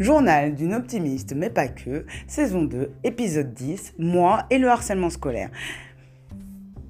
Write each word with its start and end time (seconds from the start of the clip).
Journal 0.00 0.56
d'une 0.56 0.74
optimiste, 0.74 1.34
mais 1.36 1.50
pas 1.50 1.68
que, 1.68 2.04
saison 2.26 2.62
2, 2.62 2.90
épisode 3.04 3.54
10, 3.54 3.94
moi 4.00 4.44
et 4.50 4.58
le 4.58 4.68
harcèlement 4.68 5.08
scolaire. 5.08 5.50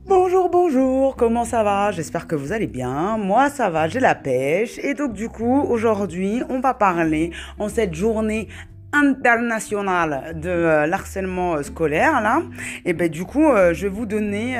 Bonjour, 0.07 0.49
bonjour, 0.49 1.15
comment 1.15 1.45
ça 1.45 1.63
va? 1.63 1.91
J'espère 1.91 2.27
que 2.27 2.35
vous 2.35 2.53
allez 2.53 2.67
bien. 2.67 3.19
Moi, 3.19 3.51
ça 3.51 3.69
va, 3.69 3.89
j'ai 3.89 4.01
la 4.01 4.15
pêche. 4.15 4.79
Et 4.79 4.95
donc, 4.95 5.13
du 5.13 5.29
coup, 5.29 5.67
aujourd'hui, 5.69 6.43
on 6.49 6.61
va 6.61 6.73
parler 6.73 7.31
en 7.59 7.69
cette 7.69 7.93
journée 7.93 8.49
international 8.95 10.41
de 10.41 10.49
euh, 10.49 10.87
l'harcèlement 10.87 11.57
euh, 11.57 11.63
scolaire 11.63 12.21
là. 12.23 12.43
Et 12.85 12.93
ben 12.93 13.09
du 13.09 13.25
coup 13.25 13.45
euh, 13.45 13.75
je 13.75 13.87
vais 13.87 13.93
vous 13.93 14.07
donner 14.07 14.57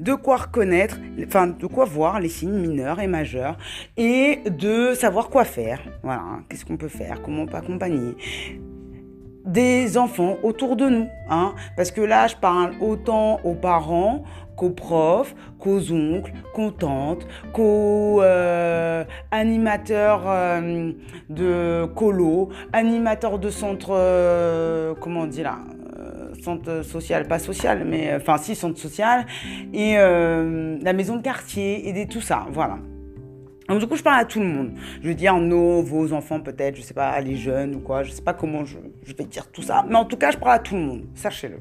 de 0.00 0.14
quoi 0.14 0.36
reconnaître 0.36 0.98
enfin 1.26 1.48
de 1.48 1.66
quoi 1.66 1.84
voir 1.84 2.20
les 2.20 2.28
signes 2.28 2.58
mineurs 2.58 3.00
et 3.00 3.06
majeurs 3.06 3.56
et 3.96 4.40
de 4.46 4.94
savoir 4.94 5.28
quoi 5.28 5.44
faire. 5.44 5.80
Voilà 6.02 6.22
qu'est-ce 6.48 6.64
qu'on 6.64 6.76
peut 6.76 6.88
faire 6.88 7.20
comment 7.22 7.42
on 7.42 7.46
peut 7.46 7.56
accompagner 7.56 8.14
des 9.44 9.98
enfants 9.98 10.36
autour 10.42 10.76
de 10.76 10.88
nous 10.88 11.08
hein 11.28 11.54
parce 11.76 11.90
que 11.90 12.00
là 12.00 12.26
je 12.26 12.36
parle 12.36 12.72
autant 12.80 13.40
aux 13.44 13.54
parents 13.54 14.24
qu'aux 14.56 14.70
profs, 14.70 15.34
qu'aux 15.58 15.92
oncles, 15.92 16.32
qu'aux 16.54 16.70
tantes, 16.70 17.26
qu'aux 17.52 18.22
euh, 18.22 19.04
animateurs 19.30 20.22
euh, 20.26 20.92
de 21.28 21.86
colo, 21.94 22.50
animateurs 22.72 23.38
de 23.38 23.50
centre, 23.50 23.90
euh, 23.90 24.94
comment 25.00 25.22
on 25.22 25.26
dit 25.26 25.42
là 25.42 25.58
centre 26.42 26.82
social, 26.82 27.26
pas 27.26 27.38
social, 27.38 27.84
mais 27.86 28.14
enfin 28.14 28.36
si 28.36 28.54
centre 28.54 28.78
social, 28.78 29.24
et 29.72 29.94
la 29.94 30.92
maison 30.92 31.16
de 31.16 31.22
quartier, 31.22 31.88
et 31.88 32.06
tout 32.06 32.20
ça, 32.20 32.46
voilà. 32.50 32.76
Donc 33.68 33.80
du 33.80 33.86
coup, 33.86 33.96
je 33.96 34.02
parle 34.02 34.20
à 34.20 34.24
tout 34.24 34.40
le 34.40 34.46
monde. 34.46 34.72
Je 35.02 35.08
veux 35.08 35.14
dire 35.14 35.34
nos, 35.36 35.82
vos 35.82 36.12
enfants 36.12 36.40
peut-être, 36.40 36.76
je 36.76 36.82
sais 36.82 36.94
pas, 36.94 37.18
les 37.20 37.36
jeunes 37.36 37.76
ou 37.76 37.80
quoi, 37.80 38.02
je 38.02 38.10
sais 38.10 38.22
pas 38.22 38.34
comment 38.34 38.64
je, 38.64 38.76
vais 39.16 39.24
dire 39.24 39.50
tout 39.50 39.62
ça, 39.62 39.84
mais 39.88 39.96
en 39.96 40.04
tout 40.04 40.16
cas, 40.16 40.30
je 40.30 40.36
parle 40.36 40.52
à 40.52 40.58
tout 40.58 40.74
le 40.74 40.82
monde, 40.82 41.04
sachez-le. 41.14 41.60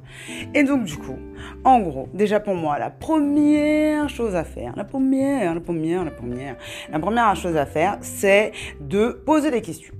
Et 0.53 0.64
donc 0.64 0.83
du 0.83 0.97
coup, 0.97 1.17
en 1.64 1.80
gros, 1.80 2.09
déjà 2.14 2.39
pour 2.39 2.55
moi, 2.55 2.77
la 2.77 2.89
première 2.89 4.09
chose 4.09 4.36
à 4.36 4.44
faire, 4.44 4.73
la 4.75 4.83
première, 4.83 5.53
la 5.53 5.61
première, 5.61 6.03
la 6.03 6.11
première, 6.11 6.58
la 6.92 7.00
première 7.00 7.36
chose 7.36 7.55
à 7.55 7.66
faire, 7.66 7.97
c'est 8.02 8.52
de 8.81 9.22
poser 9.25 9.49
des 9.52 9.61
questions. 9.61 9.94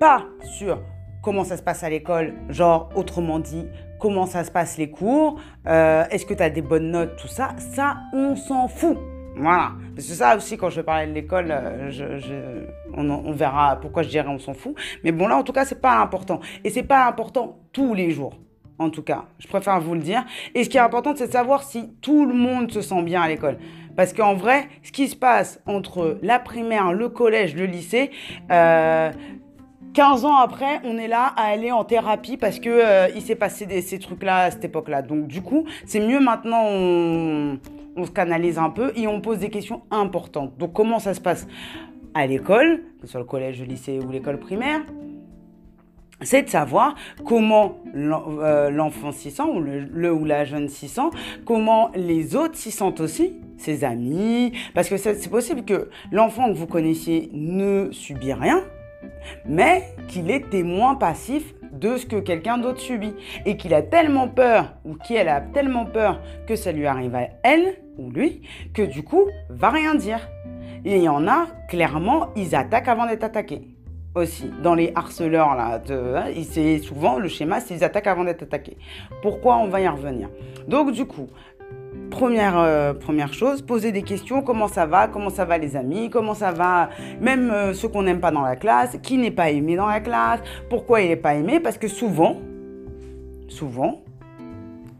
Pas 0.00 0.26
sur 0.42 0.82
comment 1.22 1.44
ça 1.44 1.56
se 1.56 1.62
passe 1.62 1.84
à 1.84 1.90
l'école, 1.90 2.34
genre 2.48 2.90
autrement 2.96 3.38
dit, 3.38 3.66
comment 4.00 4.26
ça 4.26 4.42
se 4.42 4.50
passe 4.50 4.76
les 4.76 4.90
cours, 4.90 5.40
euh, 5.68 6.04
est-ce 6.10 6.26
que 6.26 6.34
tu 6.34 6.42
as 6.42 6.50
des 6.50 6.62
bonnes 6.62 6.90
notes, 6.90 7.14
tout 7.16 7.28
ça, 7.28 7.50
ça, 7.58 7.98
on 8.12 8.34
s'en 8.34 8.66
fout. 8.66 8.98
Voilà. 9.36 9.72
Que 9.96 10.02
ça 10.02 10.36
aussi, 10.36 10.56
quand 10.56 10.70
je 10.70 10.76
vais 10.76 10.82
parler 10.82 11.06
de 11.06 11.12
l'école, 11.12 11.46
euh, 11.50 12.66
on, 12.94 13.32
verra 13.32 13.76
pourquoi 13.76 14.02
je 14.02 14.08
dirais 14.08 14.28
on 14.28 14.38
s'en 14.38 14.54
fout. 14.54 14.74
Mais 15.04 15.12
bon, 15.12 15.26
là, 15.26 15.36
en 15.36 15.42
tout 15.42 15.52
cas, 15.52 15.64
c'est 15.64 15.80
pas 15.80 16.00
important. 16.00 16.40
Et 16.64 16.70
c'est 16.70 16.82
pas 16.82 17.06
important 17.06 17.58
tous 17.72 17.94
les 17.94 18.10
jours. 18.10 18.38
En 18.78 18.90
tout 18.90 19.02
cas, 19.02 19.24
je 19.38 19.46
préfère 19.46 19.80
vous 19.80 19.94
le 19.94 20.00
dire. 20.00 20.24
Et 20.54 20.64
ce 20.64 20.68
qui 20.68 20.76
est 20.76 20.80
important, 20.80 21.14
c'est 21.14 21.28
de 21.28 21.32
savoir 21.32 21.62
si 21.62 21.90
tout 22.00 22.26
le 22.26 22.34
monde 22.34 22.70
se 22.72 22.80
sent 22.80 23.02
bien 23.02 23.22
à 23.22 23.28
l'école. 23.28 23.58
Parce 23.96 24.12
qu'en 24.12 24.34
vrai, 24.34 24.68
ce 24.82 24.90
qui 24.90 25.08
se 25.08 25.16
passe 25.16 25.60
entre 25.66 26.18
la 26.22 26.38
primaire, 26.38 26.92
le 26.92 27.08
collège, 27.08 27.54
le 27.54 27.66
lycée, 27.66 28.10
euh, 28.50 29.10
15 29.94 30.24
ans 30.24 30.36
après, 30.36 30.80
on 30.84 30.96
est 30.96 31.08
là 31.08 31.34
à 31.36 31.48
aller 31.48 31.70
en 31.70 31.84
thérapie 31.84 32.38
parce 32.38 32.58
que 32.58 32.70
euh, 32.70 33.08
il 33.14 33.20
s'est 33.20 33.34
passé 33.34 33.66
ces 33.82 33.98
trucs-là 33.98 34.44
à 34.44 34.50
cette 34.50 34.64
époque-là. 34.64 35.02
Donc 35.02 35.26
du 35.26 35.42
coup, 35.42 35.66
c'est 35.84 36.00
mieux 36.00 36.18
maintenant 36.20 36.64
se 38.04 38.10
canalise 38.10 38.58
un 38.58 38.70
peu 38.70 38.92
et 38.96 39.06
on 39.06 39.20
pose 39.20 39.38
des 39.38 39.50
questions 39.50 39.82
importantes. 39.90 40.56
Donc 40.58 40.72
comment 40.72 40.98
ça 40.98 41.14
se 41.14 41.20
passe 41.20 41.46
à 42.14 42.26
l'école, 42.26 42.82
que 43.00 43.06
ce 43.06 43.12
soit 43.12 43.20
le 43.20 43.26
collège, 43.26 43.60
le 43.60 43.66
lycée 43.66 43.98
ou 43.98 44.10
l'école 44.10 44.38
primaire? 44.38 44.80
C'est 46.24 46.42
de 46.42 46.48
savoir 46.48 46.94
comment 47.24 47.78
euh, 47.96 48.70
l'enfant 48.70 49.10
s'y 49.10 49.32
sent, 49.32 49.42
ou 49.42 49.60
le, 49.60 50.12
ou 50.12 50.24
la 50.24 50.44
jeune 50.44 50.68
s'y 50.68 50.86
sent, 50.86 51.10
comment 51.44 51.90
les 51.96 52.36
autres 52.36 52.54
s'y 52.54 52.70
sentent 52.70 53.00
aussi, 53.00 53.34
ses 53.56 53.82
amis, 53.82 54.52
parce 54.72 54.88
que 54.88 54.96
c'est 54.96 55.28
possible 55.28 55.64
que 55.64 55.88
l'enfant 56.12 56.52
que 56.52 56.56
vous 56.56 56.68
connaissiez 56.68 57.28
ne 57.32 57.90
subit 57.90 58.32
rien, 58.34 58.62
mais 59.46 59.82
qu'il 60.06 60.30
est 60.30 60.48
témoin 60.48 60.94
passif 60.94 61.54
de 61.72 61.96
ce 61.96 62.06
que 62.06 62.16
quelqu'un 62.16 62.58
d'autre 62.58 62.80
subit 62.80 63.14
et 63.46 63.56
qu'il 63.56 63.74
a 63.74 63.82
tellement 63.82 64.28
peur 64.28 64.74
ou 64.84 64.94
qu'elle 64.94 65.28
a 65.28 65.40
tellement 65.40 65.86
peur 65.86 66.20
que 66.46 66.56
ça 66.56 66.72
lui 66.72 66.86
arrive 66.86 67.14
à 67.14 67.28
elle 67.42 67.76
ou 67.98 68.10
lui 68.10 68.42
que 68.74 68.82
du 68.82 69.02
coup 69.02 69.26
va 69.48 69.70
rien 69.70 69.94
dire. 69.94 70.20
Il 70.84 70.98
y 70.98 71.08
en 71.08 71.26
a 71.28 71.46
clairement, 71.68 72.28
ils 72.36 72.54
attaquent 72.54 72.88
avant 72.88 73.06
d'être 73.06 73.24
attaqués 73.24 73.68
aussi. 74.14 74.50
Dans 74.62 74.74
les 74.74 74.92
harceleurs, 74.94 75.54
là, 75.54 75.80
hein, 75.88 76.24
c'est 76.50 76.78
souvent 76.78 77.18
le 77.18 77.28
schéma, 77.28 77.60
c'est 77.60 77.74
ils 77.74 77.84
attaquent 77.84 78.08
avant 78.08 78.24
d'être 78.24 78.42
attaqués. 78.42 78.76
Pourquoi 79.22 79.56
On 79.58 79.68
va 79.68 79.80
y 79.80 79.88
revenir? 79.88 80.28
Donc, 80.68 80.92
du 80.92 81.06
coup, 81.06 81.28
Première, 82.12 82.58
euh, 82.58 82.92
première 82.92 83.32
chose, 83.32 83.62
poser 83.62 83.90
des 83.90 84.02
questions, 84.02 84.42
comment 84.42 84.68
ça 84.68 84.84
va, 84.84 85.08
comment 85.08 85.30
ça 85.30 85.46
va 85.46 85.56
les 85.56 85.76
amis, 85.76 86.10
comment 86.10 86.34
ça 86.34 86.52
va 86.52 86.90
même 87.22 87.50
euh, 87.50 87.72
ceux 87.72 87.88
qu'on 87.88 88.02
n'aime 88.02 88.20
pas 88.20 88.30
dans 88.30 88.42
la 88.42 88.54
classe, 88.54 88.98
qui 89.02 89.16
n'est 89.16 89.30
pas 89.30 89.50
aimé 89.50 89.76
dans 89.76 89.86
la 89.86 90.00
classe, 90.00 90.40
pourquoi 90.68 91.00
il 91.00 91.08
n'est 91.08 91.16
pas 91.16 91.34
aimé, 91.34 91.58
parce 91.58 91.78
que 91.78 91.88
souvent, 91.88 92.36
souvent, 93.48 94.02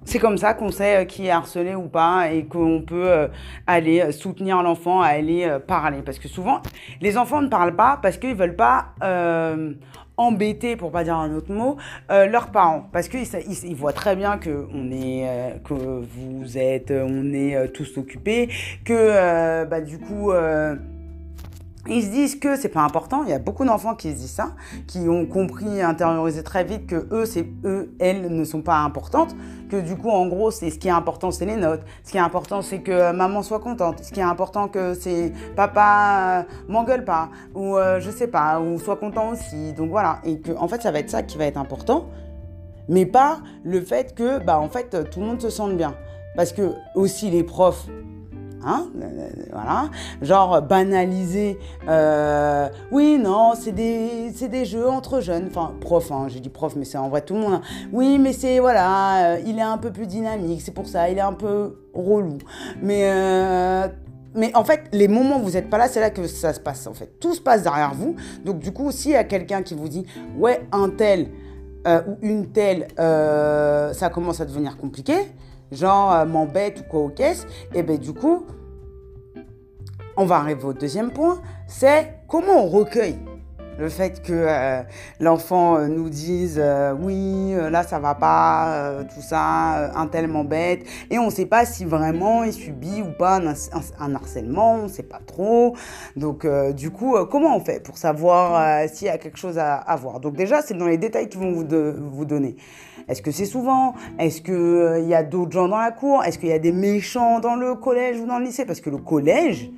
c'est 0.05 0.19
comme 0.19 0.39
ça 0.39 0.55
qu'on 0.55 0.71
sait 0.71 1.03
euh, 1.03 1.05
qui 1.05 1.27
est 1.27 1.31
harcelé 1.31 1.75
ou 1.75 1.87
pas 1.89 2.33
et 2.33 2.47
qu'on 2.47 2.81
peut 2.81 3.29
aller 3.67 4.11
soutenir 4.11 4.63
l'enfant, 4.63 5.03
aller 5.03 5.59
parler. 5.67 6.01
Parce 6.03 6.19
que 6.19 6.29
souvent, 6.29 6.63
les 7.03 7.19
enfants 7.19 7.43
ne 7.43 7.49
parlent 7.49 7.77
pas 7.77 7.99
parce 8.03 8.17
qu'ils 8.17 8.31
ne 8.31 8.37
veulent 8.37 8.57
pas 8.57 8.87
embêter, 10.23 10.77
pour 10.77 10.91
pas 10.91 11.05
dire 11.05 11.17
un 11.17 11.35
autre 11.35 11.53
mot, 11.53 11.77
euh, 12.11 12.27
leurs 12.27 12.51
parents. 12.51 12.89
Parce 12.93 13.09
qu'ils 13.09 13.27
ils, 13.65 13.75
voient 13.75 13.93
très 13.93 14.17
bien 14.17 14.39
que, 14.39 14.51
est, 14.91 15.29
euh, 15.29 15.51
que 15.65 15.75
vous 15.75 16.59
êtes, 16.59 16.91
on 16.91 17.33
est 17.33 17.57
euh, 17.57 17.67
tous 17.69 17.99
occupés, 17.99 18.49
que 18.85 19.65
bah, 19.65 19.81
du 19.81 19.99
coup 19.99 20.33
ils 21.89 22.05
se 22.05 22.11
disent 22.11 22.37
que 22.37 22.57
c'est 22.57 22.69
pas 22.69 22.83
important. 22.83 23.25
Il 23.25 23.31
y 23.31 23.33
a 23.33 23.39
beaucoup 23.39 23.65
d'enfants 23.65 23.95
qui 23.95 24.13
se 24.13 24.17
disent 24.17 24.31
ça, 24.31 24.53
qui 24.87 25.01
ont 25.09 25.27
compris, 25.27 25.83
intériorisé 25.83 26.43
très 26.43 26.63
vite 26.65 26.87
que 26.87 27.07
eux, 27.11 27.27
c'est 27.27 27.47
eux, 27.65 27.95
elles 27.99 28.35
ne 28.35 28.45
sont 28.45 28.63
pas 28.63 28.79
importantes. 28.79 29.35
Que 29.69 29.81
du 29.81 29.97
coup, 29.97 30.11
en 30.11 30.27
gros, 30.29 30.51
c'est 30.51 30.71
ce 30.71 30.79
qui 30.79 30.89
est 30.89 30.93
important, 30.93 31.31
c'est 31.31 31.47
les 31.47 31.57
notes. 31.57 31.83
Ce 32.05 32.13
qui 32.13 32.19
est 32.19 32.21
important, 32.21 32.63
c'est 32.63 32.81
que 32.81 33.13
maman 33.13 33.43
soit 33.43 33.59
contente. 33.59 34.05
Ce 34.05 34.13
qui 34.13 34.21
est 34.21 34.25
important, 34.25 34.69
que 34.69 34.95
c'est 34.95 35.33
papa 35.57 36.43
euh, 36.43 36.43
m'engueule 36.69 37.05
pas 37.05 37.31
ou 37.55 37.77
euh, 37.77 37.99
je 37.99 38.11
sais 38.11 38.29
pas, 38.29 38.61
ou 38.61 38.79
soit 38.79 38.97
content 38.97 39.31
aussi. 39.31 39.73
Donc 39.73 39.91
voilà, 39.91 40.19
et 40.25 40.39
que 40.39 40.53
en 40.53 40.69
fait, 40.69 40.83
ça 40.83 40.93
va 40.93 41.01
être 41.01 41.11
ça 41.11 41.23
qui 41.23 41.37
va 41.37 41.47
être 41.47 41.57
important, 41.57 42.07
mais 42.89 43.07
pas 43.07 43.41
le 43.65 43.81
fait 43.81 44.15
que 44.15 44.39
bah 44.39 44.59
en 44.59 44.69
fait 44.69 45.11
tout 45.11 45.21
le 45.21 45.27
monde 45.27 45.41
se 45.41 45.51
sente 45.51 45.77
bien. 45.77 45.95
Parce 46.37 46.53
que 46.53 46.73
aussi 46.95 47.31
les 47.31 47.43
profs, 47.43 47.87
Hein 48.65 48.89
voilà. 49.53 49.91
Genre 50.21 50.63
banaliser. 50.63 51.59
Euh, 51.89 52.69
oui, 52.91 53.19
non, 53.19 53.53
c'est 53.55 53.73
des, 53.73 54.31
des 54.49 54.65
jeux 54.65 54.89
entre 54.89 55.21
jeunes. 55.21 55.49
Enfin, 55.49 55.73
prof, 55.81 56.11
hein, 56.13 56.27
j'ai 56.29 56.41
dit 56.41 56.49
prof, 56.49 56.75
mais 56.77 56.85
c'est 56.85 56.99
en 56.99 57.09
vrai 57.09 57.23
tout 57.23 57.35
le 57.35 57.41
monde. 57.41 57.55
Hein. 57.55 57.63
Oui, 57.93 58.19
mais 58.19 58.33
c'est, 58.33 58.59
voilà, 58.59 59.33
euh, 59.33 59.39
il 59.47 59.59
est 59.59 59.63
un 59.63 59.79
peu 59.79 59.91
plus 59.91 60.07
dynamique, 60.07 60.61
c'est 60.63 60.75
pour 60.75 60.87
ça, 60.87 61.09
il 61.09 61.19
est 61.19 61.23
un 61.23 61.33
peu 61.33 61.77
relou. 61.95 62.39
Mais, 62.81 63.11
euh, 63.11 63.89
mais 64.35 64.55
en 64.57 64.65
fait, 64.65 64.85
les 64.93 65.09
moments 65.09 65.39
où 65.39 65.43
vous 65.43 65.51
n'êtes 65.53 65.69
pas 65.69 65.79
là, 65.79 65.89
c'est 65.89 66.01
là 66.01 66.11
que 66.11 66.27
ça 66.27 66.53
se 66.53 66.61
passe, 66.61 66.87
en 66.87 66.95
fait. 66.95 67.19
Tout 67.21 67.35
se 67.35 67.41
passe 67.41 67.63
derrière 67.63 67.95
vous. 67.95 68.17
Donc, 68.45 68.59
du 68.59 68.73
coup, 68.73 68.91
s'il 68.91 69.13
y 69.13 69.17
a 69.17 69.25
quelqu'un 69.25 69.63
qui 69.63 69.75
vous 69.75 69.89
dit, 69.89 70.07
ouais, 70.39 70.67
un 70.73 70.89
tel 70.89 71.29
ou 71.87 72.17
une 72.23 72.53
telle, 72.53 72.89
ça 72.97 74.11
commence 74.13 74.41
à 74.41 74.45
devenir 74.45 74.77
compliqué 74.77 75.15
genre 75.73 76.13
euh, 76.13 76.25
m'embête 76.25 76.81
ou 76.81 76.83
quoi 76.85 77.01
aux 77.01 77.09
caisses, 77.09 77.47
et 77.75 77.83
bien 77.83 77.97
du 77.97 78.13
coup, 78.13 78.47
on 80.17 80.27
va 80.27 80.37
arriver 80.37 80.65
au 80.65 80.75
deuxième 80.75 81.11
point, 81.11 81.41
c'est 81.67 82.19
comment 82.29 82.65
on 82.65 82.69
recueille 82.69 83.19
le 83.83 83.89
fait 83.89 84.23
que 84.23 84.33
euh, 84.33 84.83
l'enfant 85.21 85.77
euh, 85.77 85.89
nous 85.89 86.09
dise 86.09 86.63
oui, 87.01 87.55
là 87.71 87.83
ça 87.83 87.99
va 87.99 88.15
pas, 88.15 89.05
tout 89.15 89.21
ça, 89.21 89.93
un 89.95 90.07
tel 90.07 90.29
m'embête, 90.29 90.85
et 91.11 91.19
on 91.19 91.27
ne 91.27 91.31
sait 91.31 91.47
pas 91.47 91.65
si 91.65 91.85
vraiment 91.85 92.45
il 92.45 92.53
subit 92.53 93.03
ou 93.03 93.13
pas 93.13 93.41
un, 93.41 94.15
harcèlement, 94.15 94.75
on 94.75 94.83
ne 94.85 94.89
sait 94.89 95.03
pas 95.03 95.21
trop. 95.27 95.77
Donc 96.17 96.47
du 96.75 96.91
coup, 96.91 97.17
comment 97.31 97.57
on 97.57 97.61
fait 97.61 97.83
pour 97.83 97.99
savoir 97.99 98.89
s'il 98.89 99.09
y 99.09 99.11
a 99.11 99.19
quelque 99.19 99.39
chose 99.39 99.59
à, 99.59 99.75
à 99.75 99.97
voir? 99.97 100.21
Donc 100.21 100.37
déjà, 100.37 100.63
c'est 100.63 100.75
dans 100.75 100.87
les 100.87 100.99
détails 100.99 101.29
qu'ils 101.29 101.41
vont 101.41 101.53
vous, 101.53 101.67
vous 102.13 102.25
donner. 102.25 102.57
Est-ce 103.09 103.23
que 103.23 103.31
c'est 103.31 103.47
souvent? 103.47 103.95
Est-ce 104.19 104.41
qu'il 104.43 104.55
euh, 104.55 105.01
y 105.01 105.15
a 105.15 105.23
d'autres 105.23 105.53
gens 105.53 105.69
dans 105.69 105.79
la 105.79 105.91
cour? 105.91 106.25
Est-ce 106.25 106.39
qu'il 106.39 106.49
y 106.49 106.53
a 106.53 106.59
des 106.59 106.73
méchants 106.73 107.41
dans 107.41 107.57
le 107.57 107.75
collège 107.75 108.21
ou 108.21 108.27
dans 108.27 108.39
le 108.39 108.45
lycée? 108.45 108.65
Parce 108.65 108.81
que 108.81 108.91
le 108.91 108.99
collège, 108.99 109.71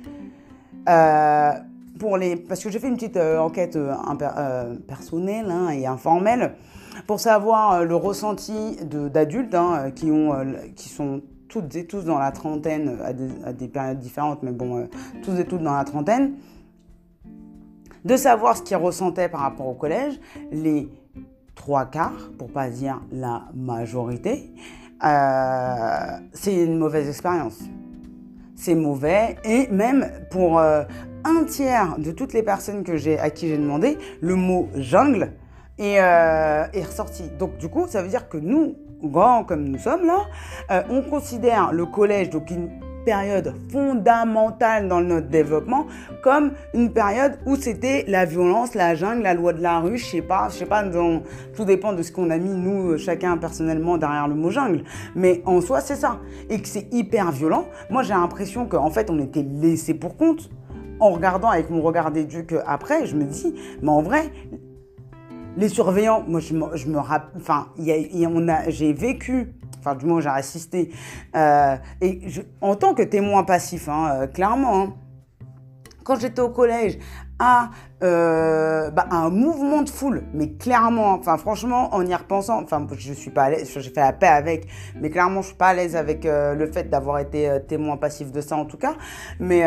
euh, 0.87 1.51
pour 1.99 2.17
les, 2.17 2.35
parce 2.35 2.63
que 2.63 2.69
j'ai 2.69 2.79
fait 2.79 2.87
une 2.87 2.95
petite 2.95 3.17
euh, 3.17 3.39
enquête 3.39 3.77
personnelle 4.87 5.49
hein, 5.49 5.69
et 5.69 5.85
informelle 5.85 6.55
pour 7.07 7.19
savoir 7.19 7.83
le 7.83 7.95
ressenti 7.95 8.77
d'adultes 8.83 9.55
hein, 9.55 9.91
qui, 9.93 10.11
ont, 10.11 10.33
qui 10.75 10.89
sont 10.89 11.21
toutes 11.49 11.75
et 11.75 11.85
tous 11.85 12.05
dans 12.05 12.19
la 12.19 12.31
trentaine 12.31 12.97
à 13.43 13.53
des, 13.53 13.67
périodes 13.67 13.99
différentes, 13.99 14.43
mais 14.43 14.51
bon, 14.51 14.87
tous 15.23 15.37
et 15.39 15.45
toutes 15.45 15.61
dans 15.61 15.75
la 15.75 15.83
trentaine 15.83 16.35
de 18.05 18.15
savoir 18.15 18.55
ce 18.55 18.61
qu'ils 18.61 18.77
ressentaient 18.77 19.27
par 19.27 19.41
rapport 19.41 19.67
au 19.67 19.73
collège, 19.73 20.19
les 20.51 20.87
trois 21.55 21.85
quarts, 21.85 22.29
pour 22.37 22.51
pas 22.51 22.69
dire 22.69 23.01
la 23.11 23.45
majorité, 23.55 24.53
euh, 25.03 26.19
c'est 26.31 26.55
une 26.63 26.77
mauvaise 26.77 27.09
expérience. 27.09 27.59
C'est 28.55 28.75
mauvais 28.75 29.37
et 29.43 29.67
même 29.67 30.09
pour 30.29 30.59
euh, 30.59 30.83
un 31.23 31.43
tiers 31.43 31.97
de 31.97 32.11
toutes 32.11 32.33
les 32.33 32.43
personnes 32.43 32.83
que 32.83 32.97
j'ai 32.97 33.19
à 33.19 33.29
qui 33.29 33.47
j'ai 33.47 33.57
demandé, 33.57 33.97
le 34.21 34.35
mot 34.35 34.69
jungle 34.75 35.33
est, 35.77 35.99
euh, 35.99 36.65
est 36.73 36.83
ressorti. 36.83 37.23
Donc 37.37 37.57
du 37.57 37.67
coup, 37.67 37.85
ça 37.87 38.01
veut 38.01 38.09
dire 38.09 38.29
que 38.29 38.37
nous, 38.37 38.75
grands 39.03 39.43
comme 39.43 39.65
nous 39.65 39.79
sommes 39.79 40.05
là, 40.05 40.83
on 40.89 41.01
considère 41.01 41.73
le 41.73 41.85
collège, 41.85 42.29
donc 42.29 42.49
une 42.49 42.69
période 43.05 43.53
fondamentale 43.71 44.87
dans 44.87 44.99
notre 44.99 45.27
développement 45.27 45.85
comme 46.23 46.51
une 46.73 46.91
période 46.91 47.37
où 47.45 47.55
c'était 47.55 48.03
la 48.07 48.25
violence, 48.25 48.73
la 48.73 48.95
jungle, 48.95 49.21
la 49.21 49.33
loi 49.33 49.53
de 49.53 49.61
la 49.61 49.79
rue, 49.79 49.97
je 49.97 50.05
sais 50.05 50.21
pas, 50.21 50.49
je 50.49 50.55
sais 50.55 50.65
pas, 50.65 50.83
tout 51.55 51.65
dépend 51.65 51.93
de 51.93 52.01
ce 52.01 52.11
qu'on 52.11 52.29
a 52.31 52.37
mis 52.37 52.49
nous 52.49 52.97
chacun 52.97 53.37
personnellement 53.37 53.97
derrière 53.97 54.27
le 54.27 54.35
mot 54.35 54.49
jungle, 54.49 54.83
mais 55.15 55.41
en 55.45 55.61
soi 55.61 55.81
c'est 55.81 55.95
ça. 55.95 56.19
Et 56.49 56.59
que 56.59 56.67
c'est 56.67 56.91
hyper 56.93 57.31
violent. 57.31 57.65
Moi 57.89 58.03
j'ai 58.03 58.13
l'impression 58.13 58.65
qu'en 58.65 58.89
fait 58.89 59.09
on 59.09 59.19
était 59.19 59.43
laissé 59.43 59.93
pour 59.93 60.17
compte. 60.17 60.49
En 60.99 61.09
regardant 61.11 61.49
avec 61.49 61.69
mon 61.69 61.81
regard 61.81 62.09
d'éduc 62.09 62.55
après, 62.65 63.05
je 63.05 63.17
me 63.17 63.25
dis, 63.25 63.53
mais 63.81 63.89
en 63.89 64.01
vrai, 64.01 64.31
les 65.57 65.69
surveillants, 65.69 66.23
moi 66.27 66.39
je 66.39 66.53
me, 66.53 66.75
je 66.75 66.87
me 66.87 66.97
rappelle, 66.97 67.41
enfin, 67.41 67.67
j'ai 67.77 68.93
vécu 68.93 69.53
enfin 69.85 69.95
du 69.95 70.05
moins 70.05 70.21
j'ai 70.21 70.29
assisté, 70.29 70.91
euh, 71.35 71.75
et 72.01 72.21
en 72.61 72.75
tant 72.75 72.93
que 72.93 73.03
témoin 73.03 73.43
passif, 73.43 73.87
hein, 73.87 74.09
euh, 74.13 74.27
clairement, 74.27 74.81
hein, 74.81 74.93
quand 76.03 76.19
j'étais 76.19 76.41
au 76.41 76.49
collège, 76.49 76.97
à, 77.37 77.69
euh, 78.01 78.89
bah, 78.91 79.07
un 79.11 79.29
mouvement 79.29 79.81
de 79.81 79.89
foule, 79.89 80.23
mais 80.33 80.53
clairement, 80.53 81.13
enfin 81.13 81.37
franchement, 81.37 81.93
en 81.93 82.05
y 82.05 82.15
repensant, 82.15 82.63
enfin 82.63 82.87
je 82.97 83.13
suis 83.13 83.31
pas 83.31 83.43
à 83.43 83.49
l'aise, 83.49 83.69
j'ai 83.75 83.89
fait 83.89 83.99
la 83.99 84.13
paix 84.13 84.27
avec, 84.27 84.67
mais 84.99 85.09
clairement 85.09 85.41
je 85.41 85.47
suis 85.47 85.57
pas 85.57 85.67
à 85.67 85.73
l'aise 85.73 85.95
avec 85.95 86.23
le 86.25 86.71
fait 86.71 86.89
d'avoir 86.89 87.19
été 87.19 87.51
témoin 87.67 87.97
passif 87.97 88.31
de 88.31 88.39
ça 88.39 88.55
en 88.55 88.65
tout 88.65 88.77
cas, 88.77 88.93
mais 89.39 89.65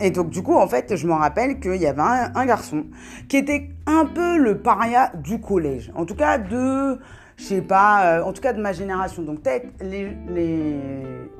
et 0.00 0.10
donc 0.10 0.30
du 0.30 0.42
coup 0.42 0.54
en 0.54 0.68
fait 0.68 0.94
je 0.94 1.06
me 1.06 1.12
rappelle 1.12 1.58
qu'il 1.58 1.76
y 1.76 1.86
avait 1.86 2.00
un, 2.00 2.46
garçon 2.46 2.84
qui 3.28 3.38
était 3.38 3.70
un 3.86 4.06
peu 4.06 4.38
le 4.38 4.62
paria 4.62 5.10
du 5.16 5.40
collège, 5.40 5.90
en 5.96 6.04
tout 6.04 6.14
cas 6.14 6.38
de 6.38 7.00
je 7.40 7.46
sais 7.46 7.62
pas, 7.62 8.04
euh, 8.04 8.22
en 8.22 8.32
tout 8.32 8.42
cas 8.42 8.52
de 8.52 8.60
ma 8.60 8.72
génération. 8.72 9.22
Donc 9.22 9.40
peut-être 9.42 9.66
les, 9.80 10.76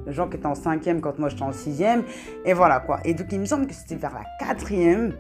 gens 0.07 0.29
qui 0.29 0.39
étaient 0.39 0.47
en 0.47 0.55
cinquième 0.55 1.01
quand 1.01 1.19
moi 1.19 1.29
j'étais 1.29 1.43
en 1.43 1.53
sixième. 1.53 2.05
Et 2.45 2.55
voilà 2.55 2.81
quoi. 2.81 3.01
Et 3.05 3.13
donc 3.15 3.27
il 3.31 3.41
me 3.41 3.45
semble 3.45 3.67
que 3.67 3.75
c'était 3.75 3.97
vers 3.97 4.15
la 4.15 4.25
quatrième. 4.39 5.13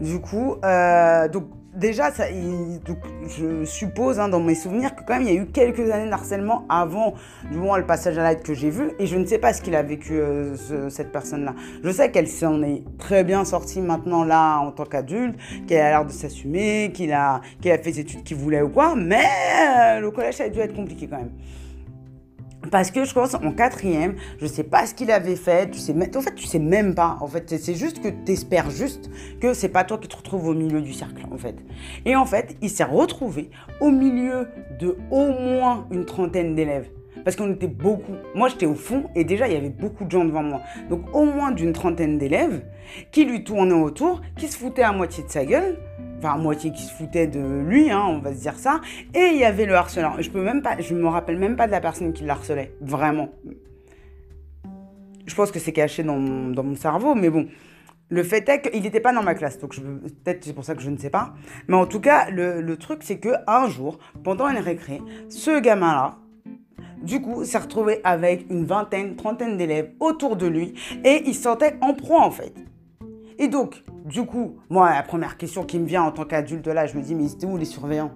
Du 0.00 0.20
coup, 0.20 0.56
euh, 0.64 1.28
déjà, 1.74 2.10
ça, 2.12 2.24
je 2.30 3.64
suppose 3.64 4.18
hein, 4.18 4.28
dans 4.28 4.40
mes 4.40 4.54
souvenirs 4.54 4.94
que 4.94 5.02
quand 5.02 5.14
même 5.14 5.22
il 5.22 5.34
y 5.34 5.36
a 5.36 5.40
eu 5.40 5.46
quelques 5.46 5.90
années 5.90 6.08
d'harcèlement 6.08 6.64
avant 6.68 7.14
du 7.50 7.58
moins 7.58 7.78
le 7.78 7.86
passage 7.86 8.18
à 8.18 8.28
l'aide 8.28 8.42
que 8.42 8.54
j'ai 8.54 8.70
vu. 8.70 8.92
Et 8.98 9.06
je 9.06 9.16
ne 9.16 9.24
sais 9.24 9.38
pas 9.38 9.52
ce 9.52 9.62
qu'il 9.62 9.74
a 9.74 9.82
vécu 9.82 10.14
euh, 10.14 10.56
cette 10.88 11.12
personne-là. 11.12 11.54
Je 11.82 11.90
sais 11.90 12.10
qu'elle 12.10 12.28
s'en 12.28 12.62
est 12.62 12.82
très 12.98 13.24
bien 13.24 13.44
sortie 13.44 13.80
maintenant 13.80 14.24
là 14.24 14.58
en 14.58 14.70
tant 14.70 14.84
qu'adulte, 14.84 15.36
qu'elle 15.66 15.80
a 15.80 15.90
l'air 15.90 16.04
de 16.04 16.12
s'assumer, 16.12 16.90
qu'il 16.94 17.12
a, 17.12 17.40
qu'il 17.60 17.70
a 17.70 17.78
fait 17.78 17.90
les 17.90 18.00
études 18.00 18.22
qu'il 18.22 18.36
voulait 18.36 18.62
ou 18.62 18.68
quoi. 18.68 18.94
Mais 18.96 19.24
euh, 19.24 20.00
le 20.00 20.10
collège 20.10 20.36
ça 20.36 20.44
a 20.44 20.48
dû 20.48 20.60
être 20.60 20.74
compliqué 20.74 21.06
quand 21.08 21.18
même. 21.18 21.30
Parce 22.70 22.90
que 22.90 23.04
je 23.04 23.12
pense 23.12 23.34
en 23.34 23.52
quatrième, 23.52 24.14
je 24.40 24.46
sais 24.46 24.64
pas 24.64 24.86
ce 24.86 24.94
qu'il 24.94 25.10
avait 25.10 25.36
fait, 25.36 25.70
tu 25.70 25.78
sais, 25.78 25.94
en 25.94 26.20
fait 26.20 26.34
tu 26.34 26.46
sais 26.46 26.58
même 26.58 26.94
pas, 26.94 27.18
en 27.20 27.26
fait 27.26 27.58
c'est 27.58 27.74
juste 27.74 28.02
que 28.02 28.08
tu 28.08 28.32
espères 28.32 28.70
juste 28.70 29.10
que 29.40 29.54
c'est 29.54 29.68
pas 29.68 29.84
toi 29.84 29.98
qui 29.98 30.08
te 30.08 30.16
retrouves 30.16 30.48
au 30.48 30.54
milieu 30.54 30.80
du 30.80 30.92
cercle 30.92 31.24
en 31.30 31.38
fait. 31.38 31.56
Et 32.04 32.16
en 32.16 32.26
fait 32.26 32.56
il 32.62 32.70
s'est 32.70 32.84
retrouvé 32.84 33.50
au 33.80 33.90
milieu 33.90 34.48
de 34.78 34.96
au 35.10 35.28
moins 35.28 35.86
une 35.90 36.04
trentaine 36.04 36.54
d'élèves. 36.54 36.88
Parce 37.24 37.36
qu'on 37.36 37.52
était 37.52 37.68
beaucoup. 37.68 38.12
Moi, 38.34 38.48
j'étais 38.48 38.66
au 38.66 38.74
fond 38.74 39.04
et 39.14 39.24
déjà, 39.24 39.48
il 39.48 39.54
y 39.54 39.56
avait 39.56 39.70
beaucoup 39.70 40.04
de 40.04 40.10
gens 40.10 40.24
devant 40.24 40.42
moi. 40.42 40.60
Donc, 40.90 41.02
au 41.14 41.24
moins 41.24 41.52
d'une 41.52 41.72
trentaine 41.72 42.18
d'élèves 42.18 42.62
qui 43.12 43.24
lui 43.24 43.44
tournaient 43.44 43.72
autour, 43.72 44.20
qui 44.36 44.46
se 44.48 44.58
foutaient 44.58 44.82
à 44.82 44.92
moitié 44.92 45.24
de 45.24 45.30
sa 45.30 45.44
gueule, 45.46 45.78
enfin 46.18 46.34
à 46.34 46.38
moitié 46.38 46.72
qui 46.72 46.82
se 46.82 46.92
foutait 46.92 47.26
de 47.26 47.62
lui, 47.66 47.90
hein, 47.90 48.04
on 48.06 48.18
va 48.18 48.32
se 48.34 48.40
dire 48.40 48.58
ça. 48.58 48.80
Et 49.14 49.30
il 49.32 49.38
y 49.38 49.44
avait 49.44 49.66
le 49.66 49.74
harceleur. 49.74 50.20
Je 50.20 50.30
peux 50.30 50.40
me 50.40 51.06
rappelle 51.08 51.38
même 51.38 51.56
pas 51.56 51.66
de 51.66 51.72
la 51.72 51.80
personne 51.80 52.12
qui 52.12 52.24
le 52.24 52.30
harcelait, 52.30 52.74
vraiment. 52.80 53.30
Je 55.26 55.34
pense 55.34 55.50
que 55.50 55.58
c'est 55.58 55.72
caché 55.72 56.02
dans 56.02 56.16
mon, 56.16 56.76
cerveau, 56.76 57.14
mais 57.14 57.30
bon. 57.30 57.48
Le 58.10 58.22
fait 58.22 58.46
est 58.48 58.60
qu'il 58.60 58.82
n'était 58.82 59.00
pas 59.00 59.12
dans 59.14 59.22
ma 59.22 59.34
classe, 59.34 59.58
donc 59.58 59.74
peut-être 59.74 60.44
c'est 60.44 60.52
pour 60.52 60.64
ça 60.64 60.74
que 60.74 60.82
je 60.82 60.90
ne 60.90 60.98
sais 60.98 61.10
pas. 61.10 61.34
Mais 61.68 61.76
en 61.76 61.86
tout 61.86 62.00
cas, 62.00 62.28
le, 62.30 62.60
le 62.60 62.76
truc 62.76 63.00
c'est 63.02 63.18
que 63.18 63.30
un 63.46 63.66
jour, 63.66 63.98
pendant 64.22 64.46
une 64.48 64.58
récré, 64.58 65.00
ce 65.30 65.58
gamin-là, 65.58 66.18
du 67.04 67.20
coup, 67.20 67.44
s'est 67.44 67.58
retrouvé 67.58 68.00
avec 68.02 68.46
une 68.50 68.64
vingtaine, 68.64 69.16
trentaine 69.16 69.56
d'élèves 69.56 69.90
autour 70.00 70.36
de 70.36 70.46
lui 70.46 70.74
et 71.04 71.22
il 71.26 71.34
se 71.34 71.42
sentait 71.42 71.76
en 71.80 71.94
proie 71.94 72.22
en 72.22 72.30
fait. 72.30 72.54
Et 73.38 73.48
donc, 73.48 73.82
du 74.04 74.24
coup, 74.24 74.56
moi, 74.70 74.90
la 74.90 75.02
première 75.02 75.36
question 75.36 75.64
qui 75.64 75.78
me 75.78 75.86
vient 75.86 76.02
en 76.02 76.12
tant 76.12 76.24
qu'adulte 76.24 76.66
là, 76.68 76.86
je 76.86 76.96
me 76.96 77.02
dis, 77.02 77.14
mais 77.14 77.28
c'était 77.28 77.46
où 77.46 77.56
les 77.56 77.64
surveillants? 77.64 78.12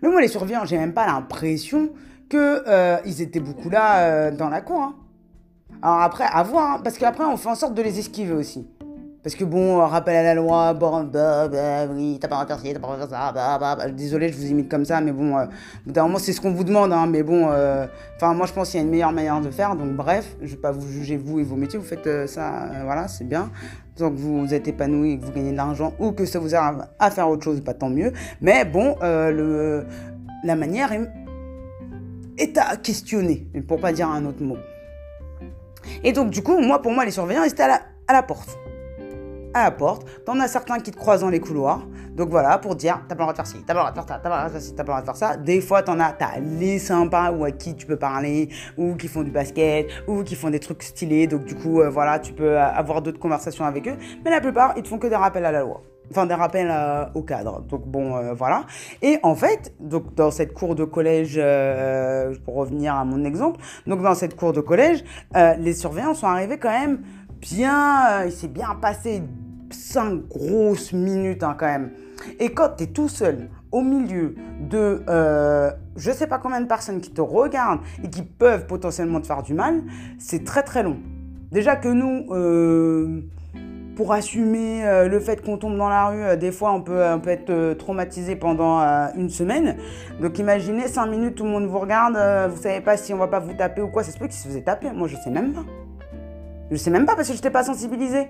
Mais 0.00 0.08
moi, 0.08 0.20
les 0.20 0.28
surveillants, 0.28 0.64
j'ai 0.64 0.78
même 0.78 0.94
pas 0.94 1.06
l'impression 1.06 1.90
qu'ils 2.28 2.38
euh, 2.40 2.98
étaient 3.04 3.40
beaucoup 3.40 3.70
là 3.70 4.00
euh, 4.00 4.30
dans 4.30 4.48
la 4.48 4.60
cour. 4.60 4.80
Hein. 4.80 4.94
Alors 5.82 6.00
après, 6.00 6.24
à 6.24 6.42
voir, 6.42 6.74
hein, 6.74 6.80
parce 6.82 6.98
qu'après, 6.98 7.24
on 7.24 7.36
fait 7.36 7.48
en 7.48 7.54
sorte 7.54 7.74
de 7.74 7.82
les 7.82 7.98
esquiver 7.98 8.32
aussi. 8.32 8.68
Parce 9.22 9.36
que 9.36 9.44
bon, 9.44 9.78
rappel 9.78 10.16
à 10.16 10.22
la 10.24 10.34
loi, 10.34 10.74
bon, 10.74 11.04
bah, 11.04 11.46
bah, 11.46 11.86
oui, 11.88 12.18
t'as 12.20 12.26
pas 12.26 12.40
à 12.40 12.46
faire 12.46 12.58
ci, 12.58 12.72
t'as 12.72 12.80
pas 12.80 12.92
à 12.92 12.96
faire 12.96 13.08
ça, 13.08 13.30
bah, 13.32 13.56
bah, 13.56 13.76
bah, 13.76 13.88
Désolé, 13.88 14.30
je 14.30 14.36
vous 14.36 14.46
imite 14.46 14.68
comme 14.68 14.84
ça, 14.84 15.00
mais 15.00 15.12
bon, 15.12 15.38
euh, 15.38 15.46
moment, 15.94 16.18
c'est 16.18 16.32
ce 16.32 16.40
qu'on 16.40 16.52
vous 16.52 16.64
demande, 16.64 16.92
hein, 16.92 17.06
mais 17.06 17.22
bon, 17.22 17.46
euh, 17.48 17.86
enfin, 18.16 18.34
moi, 18.34 18.46
je 18.46 18.52
pense 18.52 18.70
qu'il 18.70 18.80
y 18.80 18.82
a 18.82 18.84
une 18.84 18.90
meilleure 18.90 19.12
manière 19.12 19.40
de 19.40 19.50
faire, 19.50 19.76
donc 19.76 19.92
bref, 19.92 20.34
je 20.42 20.50
vais 20.56 20.60
pas 20.60 20.72
vous 20.72 20.88
juger, 20.88 21.16
vous 21.16 21.38
et 21.38 21.44
vos 21.44 21.54
métiers, 21.54 21.78
vous 21.78 21.84
faites 21.84 22.04
euh, 22.08 22.26
ça, 22.26 22.64
euh, 22.64 22.82
voilà, 22.82 23.06
c'est 23.06 23.22
bien. 23.22 23.52
Tant 23.94 24.10
que 24.10 24.16
vous 24.16 24.52
êtes 24.52 24.66
épanoui 24.66 25.20
que 25.20 25.24
vous 25.24 25.30
gagnez 25.30 25.52
de 25.52 25.56
l'argent, 25.56 25.92
ou 26.00 26.10
que 26.10 26.24
ça 26.24 26.40
vous 26.40 26.56
arrive 26.56 26.84
à 26.98 27.10
faire 27.12 27.28
autre 27.28 27.44
chose, 27.44 27.60
pas 27.60 27.74
tant 27.74 27.90
mieux. 27.90 28.12
Mais 28.40 28.64
bon, 28.64 28.96
le, 29.02 29.86
la 30.42 30.56
manière 30.56 30.90
est, 30.90 31.08
est 32.38 32.58
à 32.58 32.76
questionner, 32.76 33.46
pour 33.68 33.78
pas 33.78 33.92
dire 33.92 34.08
un 34.08 34.24
autre 34.24 34.42
mot. 34.42 34.56
Et 36.02 36.12
donc, 36.12 36.30
du 36.30 36.42
coup, 36.42 36.58
moi, 36.58 36.82
pour 36.82 36.90
moi, 36.90 37.04
les 37.04 37.12
surveillants, 37.12 37.44
ils 37.44 37.52
étaient 37.52 37.62
à 37.62 37.68
la, 37.68 37.80
à 38.08 38.14
la 38.14 38.22
porte 38.24 38.58
à 39.54 39.64
la 39.64 39.70
porte. 39.70 40.06
T'en 40.24 40.38
as 40.40 40.48
certains 40.48 40.78
qui 40.78 40.90
te 40.90 40.96
croisent 40.96 41.22
dans 41.22 41.30
les 41.30 41.40
couloirs. 41.40 41.86
Donc 42.14 42.28
voilà, 42.28 42.58
pour 42.58 42.76
dire, 42.76 43.00
t'as 43.08 43.14
pas 43.14 43.24
le 43.24 43.32
droit 43.32 43.32
de 43.32 43.36
faire 43.36 43.46
ci, 43.46 43.56
t'as 43.66 43.72
pas 43.74 43.84
le 43.84 43.90
droit 43.90 43.90
de 43.90 43.94
faire 43.94 44.08
ça, 44.08 44.20
t'as 44.22 44.28
pas 44.28 44.36
le 44.36 44.40
droit 44.42 44.48
de 44.48 44.52
faire 44.52 44.62
ci, 44.62 44.74
t'as 44.74 44.84
pas 44.84 44.92
le 44.96 45.00
droit 45.00 45.00
de 45.00 45.18
faire 45.18 45.28
ça. 45.28 45.36
Des 45.38 45.60
fois, 45.62 45.82
t'en 45.82 45.98
as, 45.98 46.12
t'as 46.12 46.38
les 46.40 46.78
sympas 46.78 47.32
ou 47.32 47.44
à 47.44 47.50
qui 47.50 47.74
tu 47.74 47.86
peux 47.86 47.96
parler, 47.96 48.50
ou 48.76 48.94
qui 48.96 49.08
font 49.08 49.22
du 49.22 49.30
basket, 49.30 49.88
ou 50.06 50.22
qui 50.22 50.34
font 50.34 50.50
des 50.50 50.60
trucs 50.60 50.82
stylés. 50.82 51.26
Donc 51.26 51.44
du 51.44 51.54
coup, 51.54 51.80
euh, 51.80 51.88
voilà, 51.88 52.18
tu 52.18 52.34
peux 52.34 52.58
euh, 52.58 52.62
avoir 52.62 53.00
d'autres 53.00 53.18
conversations 53.18 53.64
avec 53.64 53.88
eux. 53.88 53.96
Mais 54.24 54.30
la 54.30 54.40
plupart, 54.40 54.74
ils 54.76 54.82
te 54.82 54.88
font 54.88 54.98
que 54.98 55.06
des 55.06 55.16
rappels 55.16 55.44
à 55.46 55.52
la 55.52 55.62
loi. 55.62 55.82
Enfin, 56.10 56.26
des 56.26 56.34
rappels 56.34 56.68
euh, 56.70 57.06
au 57.14 57.22
cadre. 57.22 57.62
Donc 57.62 57.86
bon, 57.86 58.34
voilà. 58.34 58.66
Et 59.00 59.18
en 59.22 59.34
fait, 59.34 59.72
donc 59.80 60.14
dans 60.14 60.30
cette 60.30 60.52
cour 60.52 60.74
de 60.74 60.84
collège, 60.84 61.40
pour 62.44 62.56
revenir 62.56 62.94
à 62.94 63.06
mon 63.06 63.24
exemple, 63.24 63.58
donc 63.86 64.02
dans 64.02 64.14
cette 64.14 64.36
cour 64.36 64.52
de 64.52 64.60
collège, 64.60 65.02
les 65.34 65.72
surveillants 65.72 66.12
sont 66.12 66.26
arrivés 66.26 66.58
quand 66.58 66.68
même 66.78 67.02
bien, 67.42 68.24
il 68.24 68.32
s'est 68.32 68.48
bien 68.48 68.74
passé 68.80 69.22
cinq 69.70 70.28
grosses 70.28 70.92
minutes 70.92 71.42
hein, 71.42 71.56
quand 71.58 71.66
même. 71.66 71.90
Et 72.38 72.50
quand 72.50 72.76
tu 72.76 72.84
es 72.84 72.86
tout 72.86 73.08
seul 73.08 73.48
au 73.72 73.82
milieu 73.82 74.34
de 74.60 75.02
euh, 75.08 75.70
je 75.96 76.10
sais 76.10 76.26
pas 76.26 76.38
combien 76.38 76.60
de 76.60 76.66
personnes 76.66 77.00
qui 77.00 77.10
te 77.10 77.20
regardent 77.20 77.80
et 78.02 78.08
qui 78.08 78.22
peuvent 78.22 78.66
potentiellement 78.66 79.20
te 79.20 79.26
faire 79.26 79.42
du 79.42 79.54
mal, 79.54 79.82
c'est 80.18 80.44
très 80.44 80.62
très 80.62 80.82
long. 80.82 80.98
Déjà 81.50 81.76
que 81.76 81.88
nous, 81.88 82.32
euh, 82.32 83.20
pour 83.96 84.12
assumer 84.12 84.86
euh, 84.86 85.08
le 85.08 85.20
fait 85.20 85.42
qu'on 85.42 85.58
tombe 85.58 85.76
dans 85.76 85.88
la 85.88 86.06
rue, 86.06 86.22
euh, 86.22 86.36
des 86.36 86.52
fois 86.52 86.72
on 86.72 86.80
peut, 86.80 87.04
on 87.04 87.20
peut 87.20 87.30
être 87.30 87.74
traumatisé 87.74 88.36
pendant 88.36 88.80
une 89.16 89.28
semaine. 89.28 89.76
Donc 90.20 90.38
imaginez 90.38 90.86
5 90.86 91.06
minutes, 91.06 91.34
tout 91.34 91.44
le 91.44 91.50
monde 91.50 91.66
vous 91.66 91.78
regarde, 91.78 92.16
vous 92.50 92.60
savez 92.60 92.80
pas 92.80 92.96
si 92.96 93.12
on 93.12 93.18
va 93.18 93.28
pas 93.28 93.40
vous 93.40 93.54
taper 93.54 93.82
ou 93.82 93.88
quoi, 93.88 94.02
ça 94.02 94.12
se 94.12 94.18
peut 94.18 94.26
qu'ils 94.26 94.36
se 94.36 94.48
faisaient 94.48 94.62
taper. 94.62 94.90
Moi 94.92 95.08
je 95.08 95.16
sais 95.16 95.30
même 95.30 95.52
pas. 95.52 95.64
Je 96.72 96.78
sais 96.78 96.90
même 96.90 97.04
pas 97.04 97.14
parce 97.14 97.28
que 97.28 97.34
je 97.34 97.38
n'étais 97.38 97.50
pas 97.50 97.64
sensibilisée. 97.64 98.28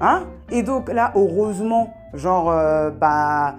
Hein? 0.00 0.24
Et 0.50 0.64
donc 0.64 0.92
là, 0.92 1.12
heureusement, 1.14 1.94
genre, 2.12 2.50
euh, 2.50 2.90
bah, 2.90 3.54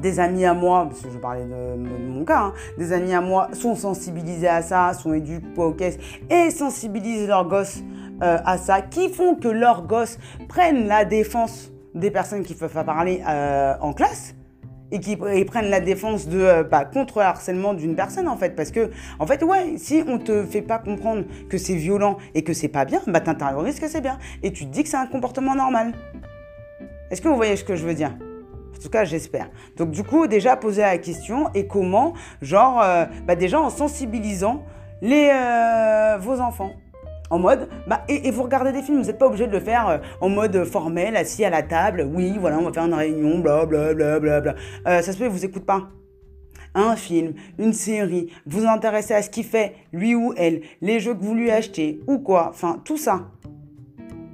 des 0.00 0.18
amis 0.20 0.46
à 0.46 0.54
moi, 0.54 0.86
parce 0.88 1.02
que 1.02 1.10
je 1.10 1.18
parlais 1.18 1.44
de, 1.44 1.76
mon 1.76 2.24
cas, 2.24 2.44
hein, 2.44 2.52
des 2.78 2.94
amis 2.94 3.12
à 3.12 3.20
moi 3.20 3.50
sont 3.52 3.74
sensibilisés 3.74 4.48
à 4.48 4.62
ça, 4.62 4.94
sont 4.94 5.12
éduqués 5.12 5.60
aux 5.60 5.72
caisses 5.72 5.98
et 6.30 6.50
sensibilisent 6.50 7.28
leurs 7.28 7.46
gosses 7.46 7.82
euh, 8.22 8.38
à 8.42 8.56
ça, 8.56 8.80
qui 8.80 9.10
font 9.10 9.34
que 9.34 9.48
leurs 9.48 9.86
gosses 9.86 10.18
prennent 10.48 10.86
la 10.86 11.04
défense 11.04 11.70
des 11.94 12.10
personnes 12.10 12.42
qui 12.42 12.54
peuvent 12.54 12.72
pas 12.72 12.84
parler 12.84 13.22
euh, 13.28 13.74
en 13.82 13.92
classe 13.92 14.34
et 14.92 15.00
qui 15.00 15.16
prennent 15.16 15.70
la 15.70 15.80
défense 15.80 16.28
de 16.28 16.40
euh, 16.40 16.62
bah, 16.64 16.84
contre 16.84 17.18
le 17.18 17.24
harcèlement 17.24 17.74
d'une 17.74 17.94
personne 17.94 18.28
en 18.28 18.36
fait 18.36 18.56
parce 18.56 18.70
que 18.70 18.90
en 19.18 19.26
fait 19.26 19.42
ouais 19.42 19.74
si 19.76 20.02
on 20.06 20.18
te 20.18 20.44
fait 20.44 20.62
pas 20.62 20.78
comprendre 20.78 21.24
que 21.48 21.58
c'est 21.58 21.74
violent 21.74 22.16
et 22.34 22.42
que 22.42 22.52
c'est 22.52 22.68
pas 22.68 22.84
bien 22.84 23.00
bah 23.06 23.20
t'intériorises 23.20 23.80
que 23.80 23.88
c'est 23.88 24.00
bien 24.00 24.18
et 24.42 24.52
tu 24.52 24.66
te 24.66 24.70
dis 24.70 24.82
que 24.82 24.88
c'est 24.88 24.96
un 24.96 25.06
comportement 25.06 25.54
normal 25.54 25.92
Est-ce 27.10 27.20
que 27.20 27.28
vous 27.28 27.36
voyez 27.36 27.56
ce 27.56 27.64
que 27.64 27.74
je 27.74 27.84
veux 27.84 27.94
dire? 27.94 28.12
En 28.76 28.82
tout 28.82 28.88
cas, 28.88 29.04
j'espère. 29.04 29.50
Donc, 29.76 29.90
du 29.90 30.04
coup, 30.04 30.26
déjà 30.26 30.56
poser 30.56 30.82
la 30.82 30.96
question 30.98 31.50
et 31.54 31.66
comment, 31.66 32.14
genre, 32.40 32.80
euh, 32.82 33.04
bah, 33.26 33.34
déjà 33.34 33.60
en 33.60 33.68
sensibilisant 33.68 34.64
les, 35.02 35.28
euh, 35.32 36.18
vos 36.18 36.40
enfants. 36.40 36.72
En 37.30 37.38
mode, 37.38 37.68
bah, 37.86 38.02
et, 38.08 38.30
vous 38.30 38.42
regardez 38.42 38.72
des 38.72 38.82
films, 38.82 39.00
vous 39.00 39.06
n'êtes 39.06 39.18
pas 39.18 39.26
obligé 39.26 39.46
de 39.46 39.52
le 39.52 39.60
faire 39.60 39.88
euh, 39.88 39.98
en 40.20 40.28
mode 40.28 40.64
formel, 40.64 41.16
assis 41.16 41.44
à 41.44 41.50
la 41.50 41.62
table. 41.62 42.08
Oui, 42.12 42.36
voilà, 42.38 42.58
on 42.58 42.62
va 42.62 42.72
faire 42.72 42.86
une 42.86 42.94
réunion, 42.94 43.38
bla 43.38 43.64
bla 43.66 43.94
bla 43.94 44.18
bla 44.18 44.40
bla. 44.40 44.54
ça 44.84 45.12
se 45.12 45.16
peut, 45.16 45.26
vous 45.26 45.44
écoutent 45.44 45.66
pas. 45.66 45.88
Un 46.74 46.94
film, 46.96 47.34
une 47.58 47.72
série, 47.72 48.32
vous 48.46 48.66
intéressez 48.66 49.14
à 49.14 49.22
ce 49.22 49.30
qu'il 49.30 49.44
fait, 49.44 49.74
lui 49.92 50.14
ou 50.14 50.34
elle, 50.36 50.62
les 50.80 51.00
jeux 51.00 51.14
que 51.14 51.22
vous 51.22 51.34
lui 51.34 51.50
achetez, 51.50 52.00
ou 52.06 52.18
quoi, 52.18 52.48
enfin, 52.50 52.80
tout 52.84 52.96
ça. 52.96 53.28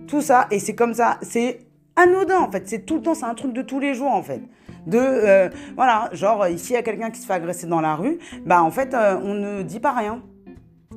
Tout 0.07 0.21
ça, 0.21 0.47
et 0.50 0.59
c'est 0.59 0.75
comme 0.75 0.95
ça, 0.95 1.19
c'est 1.23 1.67
anodin 1.97 2.41
en 2.41 2.50
fait. 2.50 2.69
C'est 2.69 2.87
tout 2.87 2.97
le 2.97 3.03
temps, 3.03 3.15
c'est 3.15 3.25
un 3.25 3.35
truc 3.35 3.53
de 3.53 3.62
tous 3.62 3.81
les 3.81 3.95
jours 3.95 4.12
en 4.12 4.23
fait. 4.23 4.43
De 4.87 4.99
euh, 4.99 5.49
voilà, 5.75 6.11
genre 6.12 6.47
ici 6.47 6.73
il 6.73 6.75
y 6.75 6.79
a 6.79 6.83
quelqu'un 6.83 7.11
qui 7.11 7.21
se 7.21 7.26
fait 7.26 7.33
agresser 7.33 7.67
dans 7.67 7.81
la 7.81 7.97
rue, 7.97 8.19
bah 8.45 8.62
en 8.62 8.71
fait 8.71 8.95
euh, 8.95 9.19
on 9.23 9.35
ne 9.35 9.62
dit 9.62 9.81
pas 9.81 9.93
rien. 9.93 10.23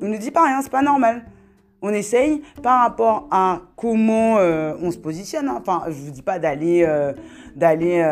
On 0.00 0.08
ne 0.08 0.16
dit 0.16 0.30
pas 0.30 0.44
rien, 0.44 0.62
c'est 0.62 0.70
pas 0.70 0.82
normal. 0.82 1.24
On 1.82 1.90
essaye 1.90 2.42
par 2.62 2.82
rapport 2.82 3.28
à 3.30 3.62
comment 3.76 4.38
euh, 4.38 4.74
on 4.82 4.90
se 4.90 4.98
positionne. 4.98 5.48
Hein. 5.48 5.58
Enfin, 5.60 5.84
je 5.88 5.92
vous 5.92 6.10
dis 6.10 6.22
pas 6.22 6.38
d'aller 6.38 6.86
d'aller 7.56 8.02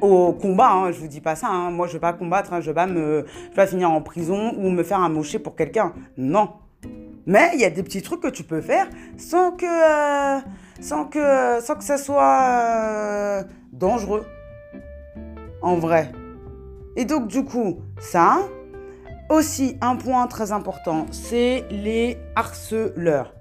au 0.00 0.32
combat, 0.32 0.70
hein. 0.70 0.92
je 0.92 1.00
vous 1.00 1.08
dis 1.08 1.20
pas 1.20 1.34
ça. 1.34 1.48
Hein. 1.48 1.70
Moi, 1.70 1.86
je 1.86 1.94
vais 1.94 1.98
pas 1.98 2.12
combattre, 2.12 2.52
hein. 2.52 2.60
je 2.60 2.66
vais 2.70 2.74
pas 2.74 2.86
me, 2.86 3.22
vais 3.22 3.54
pas 3.54 3.66
finir 3.66 3.90
en 3.90 4.00
prison 4.00 4.54
ou 4.56 4.70
me 4.70 4.82
faire 4.82 5.02
amocher 5.02 5.38
pour 5.38 5.56
quelqu'un. 5.56 5.92
Non. 6.16 6.50
Mais 7.26 7.50
il 7.54 7.60
y 7.60 7.64
a 7.64 7.70
des 7.70 7.82
petits 7.82 8.00
trucs 8.00 8.20
que 8.20 8.28
tu 8.28 8.42
peux 8.42 8.62
faire 8.62 8.88
sans 9.18 9.50
que 9.52 9.66
ça 10.80 11.98
soit 11.98 12.40
euh, 12.42 13.42
dangereux. 13.72 14.24
En 15.60 15.76
vrai. 15.76 16.12
Et 16.96 17.04
donc, 17.04 17.28
du 17.28 17.44
coup, 17.44 17.80
ça. 18.00 18.38
Aussi, 19.28 19.76
un 19.80 19.96
point 19.96 20.26
très 20.26 20.52
important, 20.52 21.06
c'est 21.10 21.66
les 21.70 22.18
harceleurs. 22.34 23.34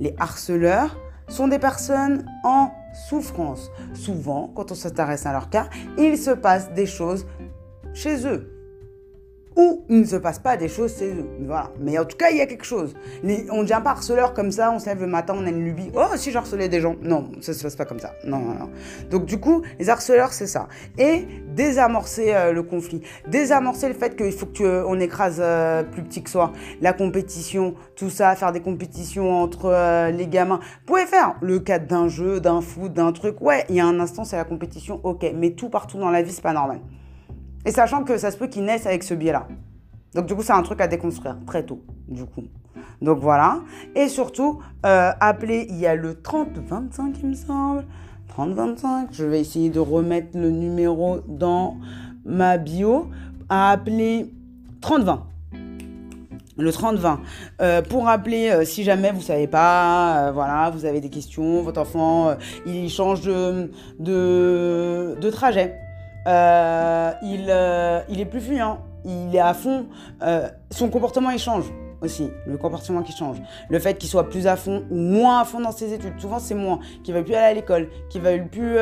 Les 0.00 0.14
harceleurs 0.18 0.96
sont 1.28 1.48
des 1.48 1.58
personnes 1.58 2.26
en 2.44 2.70
souffrance. 3.08 3.70
Souvent, 3.94 4.52
quand 4.54 4.70
on 4.70 4.74
s'intéresse 4.74 5.24
à 5.24 5.32
leur 5.32 5.48
cas, 5.48 5.68
il 5.98 6.18
se 6.18 6.30
passe 6.30 6.72
des 6.72 6.86
choses 6.86 7.26
chez 7.94 8.26
eux 8.26 8.61
ou 9.56 9.84
il 9.88 10.00
ne 10.00 10.04
se 10.04 10.16
passe 10.16 10.38
pas 10.38 10.56
des 10.56 10.68
choses, 10.68 10.92
c'est 10.96 11.14
voilà. 11.40 11.70
Mais 11.80 11.98
en 11.98 12.04
tout 12.04 12.16
cas, 12.16 12.30
il 12.30 12.38
y 12.38 12.40
a 12.40 12.46
quelque 12.46 12.64
chose. 12.64 12.94
on 13.22 13.26
ne 13.26 13.62
devient 13.62 13.80
pas 13.82 13.90
harceleur 13.90 14.34
comme 14.34 14.50
ça, 14.50 14.72
on 14.72 14.78
se 14.78 14.86
lève 14.86 15.00
le 15.00 15.06
matin, 15.06 15.34
on 15.36 15.46
a 15.46 15.50
une 15.50 15.64
lubie. 15.64 15.90
Oh, 15.94 16.16
si 16.16 16.30
j'harcelais 16.30 16.68
des 16.68 16.80
gens. 16.80 16.96
Non, 17.02 17.30
ça 17.40 17.52
se 17.52 17.62
passe 17.62 17.76
pas 17.76 17.84
comme 17.84 17.98
ça. 17.98 18.14
Non, 18.24 18.38
non, 18.38 18.54
non. 18.54 18.70
Donc 19.10 19.26
du 19.26 19.38
coup, 19.38 19.62
les 19.78 19.90
harceleurs, 19.90 20.32
c'est 20.32 20.46
ça. 20.46 20.68
Et 20.98 21.26
désamorcer 21.54 22.34
euh, 22.34 22.52
le 22.52 22.62
conflit, 22.62 23.02
désamorcer 23.28 23.88
le 23.88 23.94
fait 23.94 24.16
qu'il 24.16 24.32
faut 24.32 24.46
qu'on 24.46 24.98
écrase 25.00 25.40
euh, 25.40 25.82
plus 25.82 26.02
petit 26.02 26.22
que 26.22 26.30
soi, 26.30 26.52
la 26.80 26.92
compétition, 26.92 27.74
tout 27.96 28.10
ça, 28.10 28.34
faire 28.36 28.52
des 28.52 28.60
compétitions 28.60 29.42
entre 29.42 29.66
euh, 29.66 30.10
les 30.10 30.26
gamins. 30.26 30.60
Vous 30.80 30.86
pouvez 30.86 31.06
faire 31.06 31.36
le 31.42 31.58
cadre 31.58 31.86
d'un 31.86 32.08
jeu, 32.08 32.40
d'un 32.40 32.60
foot, 32.60 32.92
d'un 32.92 33.12
truc. 33.12 33.40
Ouais, 33.40 33.64
il 33.68 33.76
y 33.76 33.80
a 33.80 33.86
un 33.86 34.00
instant, 34.00 34.24
c'est 34.24 34.36
la 34.36 34.44
compétition, 34.44 35.00
ok. 35.04 35.26
Mais 35.34 35.50
tout 35.50 35.68
partout 35.68 35.98
dans 35.98 36.10
la 36.10 36.22
vie, 36.22 36.32
c'est 36.32 36.42
pas 36.42 36.52
normal. 36.52 36.80
Et 37.64 37.70
sachant 37.70 38.04
que 38.04 38.18
ça 38.18 38.30
se 38.30 38.36
peut 38.36 38.48
qu'ils 38.48 38.64
naissent 38.64 38.86
avec 38.86 39.02
ce 39.02 39.14
biais-là. 39.14 39.46
Donc 40.14 40.26
du 40.26 40.34
coup, 40.34 40.42
c'est 40.42 40.52
un 40.52 40.62
truc 40.62 40.80
à 40.80 40.88
déconstruire 40.88 41.36
très 41.46 41.64
tôt, 41.64 41.82
du 42.08 42.24
coup. 42.24 42.44
Donc 43.00 43.18
voilà. 43.18 43.60
Et 43.94 44.08
surtout, 44.08 44.60
euh, 44.84 45.10
appeler, 45.20 45.66
il 45.70 45.78
y 45.78 45.86
a 45.86 45.94
le 45.94 46.14
30-25, 46.14 47.14
il 47.22 47.28
me 47.30 47.34
semble. 47.34 47.84
30-25. 48.36 49.08
Je 49.12 49.24
vais 49.24 49.40
essayer 49.40 49.70
de 49.70 49.80
remettre 49.80 50.38
le 50.38 50.50
numéro 50.50 51.20
dans 51.26 51.76
ma 52.24 52.58
bio. 52.58 53.08
À 53.48 53.70
appeler 53.70 54.32
30-20 54.80 55.18
le 56.58 56.70
30-20. 56.70 57.18
Euh, 57.60 57.82
pour 57.82 58.04
rappeler, 58.04 58.50
euh, 58.50 58.64
si 58.64 58.84
jamais 58.84 59.10
vous 59.10 59.22
savez 59.22 59.46
pas, 59.46 60.30
voilà, 60.32 60.70
vous 60.70 60.84
avez 60.84 61.00
des 61.00 61.08
questions, 61.08 61.62
votre 61.62 61.80
enfant, 61.80 62.34
il 62.66 62.88
change 62.90 63.22
de, 63.22 63.70
de 63.98 65.30
trajet. 65.30 65.74
Euh, 66.26 67.12
il, 67.22 67.46
euh, 67.48 68.00
il 68.08 68.20
est 68.20 68.26
plus 68.26 68.40
fuyant, 68.40 68.78
il 69.04 69.34
est 69.34 69.40
à 69.40 69.54
fond. 69.54 69.86
Euh, 70.22 70.48
son 70.70 70.88
comportement, 70.88 71.30
il 71.30 71.38
change 71.38 71.64
aussi, 72.00 72.30
le 72.46 72.56
comportement 72.56 73.02
qui 73.02 73.12
change. 73.12 73.36
Le 73.68 73.78
fait 73.78 73.94
qu'il 73.94 74.08
soit 74.08 74.28
plus 74.28 74.48
à 74.48 74.56
fond 74.56 74.84
ou 74.90 74.96
moins 74.96 75.40
à 75.40 75.44
fond 75.44 75.60
dans 75.60 75.70
ses 75.70 75.92
études. 75.92 76.18
Souvent, 76.18 76.40
c'est 76.40 76.54
moins. 76.54 76.80
Qu'il 77.04 77.14
va 77.14 77.22
plus 77.22 77.34
aller 77.34 77.46
à 77.46 77.54
l'école, 77.54 77.88
qu'il 78.10 78.22
va 78.22 78.36
plus. 78.38 78.76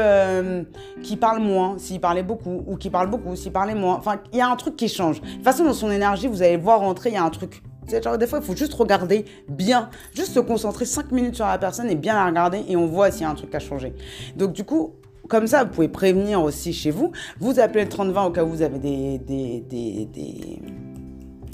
qu'il 1.03 1.19
parle 1.19 1.41
moins, 1.41 1.77
s'il 1.79 2.01
parlait 2.01 2.23
beaucoup, 2.23 2.65
ou 2.67 2.77
qu'il 2.77 2.91
parle 2.91 3.11
beaucoup, 3.11 3.37
s'il 3.37 3.53
parlait 3.53 3.75
moins. 3.75 3.97
Enfin, 3.97 4.21
il 4.33 4.39
y 4.39 4.41
a 4.41 4.49
un 4.49 4.57
truc 4.57 4.77
qui 4.77 4.89
change. 4.89 5.21
De 5.21 5.27
toute 5.27 5.45
façon, 5.45 5.65
dans 5.65 5.75
son 5.75 5.91
énergie, 5.91 6.29
vous 6.29 6.43
allez 6.43 6.57
voir 6.57 6.81
rentrer, 6.81 7.11
il 7.11 7.15
y 7.15 7.19
a 7.19 7.25
un 7.25 7.31
truc. 7.31 7.63
Genre, 8.03 8.19
des 8.19 8.27
fois, 8.27 8.39
il 8.39 8.45
faut 8.45 8.57
juste 8.57 8.75
regarder 8.75 9.25
bien, 9.49 9.91
juste 10.15 10.33
se 10.33 10.41
concentrer 10.41 10.85
5 10.85 11.11
minutes 11.11 11.35
sur 11.35 11.47
la 11.47 11.59
personne 11.59 11.91
et 11.91 11.97
bien 11.97 12.15
la 12.15 12.27
regarder 12.27 12.65
et 12.69 12.77
on 12.77 12.87
voit 12.87 13.11
s'il 13.11 13.23
y 13.23 13.25
a 13.25 13.31
un 13.31 13.35
truc 13.35 13.55
à 13.55 13.59
changer. 13.59 13.93
Donc, 14.37 14.53
du 14.53 14.65
coup, 14.65 14.95
comme 15.31 15.47
ça, 15.47 15.65
vous 15.65 15.71
pouvez 15.71 15.89
prévenir 15.89 16.43
aussi 16.43 16.73
chez 16.75 16.91
vous. 16.91 17.13
Vous 17.39 17.61
appelez 17.61 17.85
le 17.85 17.89
3020 17.89 18.25
au 18.25 18.31
cas 18.31 18.45
où 18.45 18.49
vous 18.49 18.63
avez 18.63 18.79
des, 18.79 19.19
des, 19.19 19.61
des, 19.61 20.05
des 20.13 20.59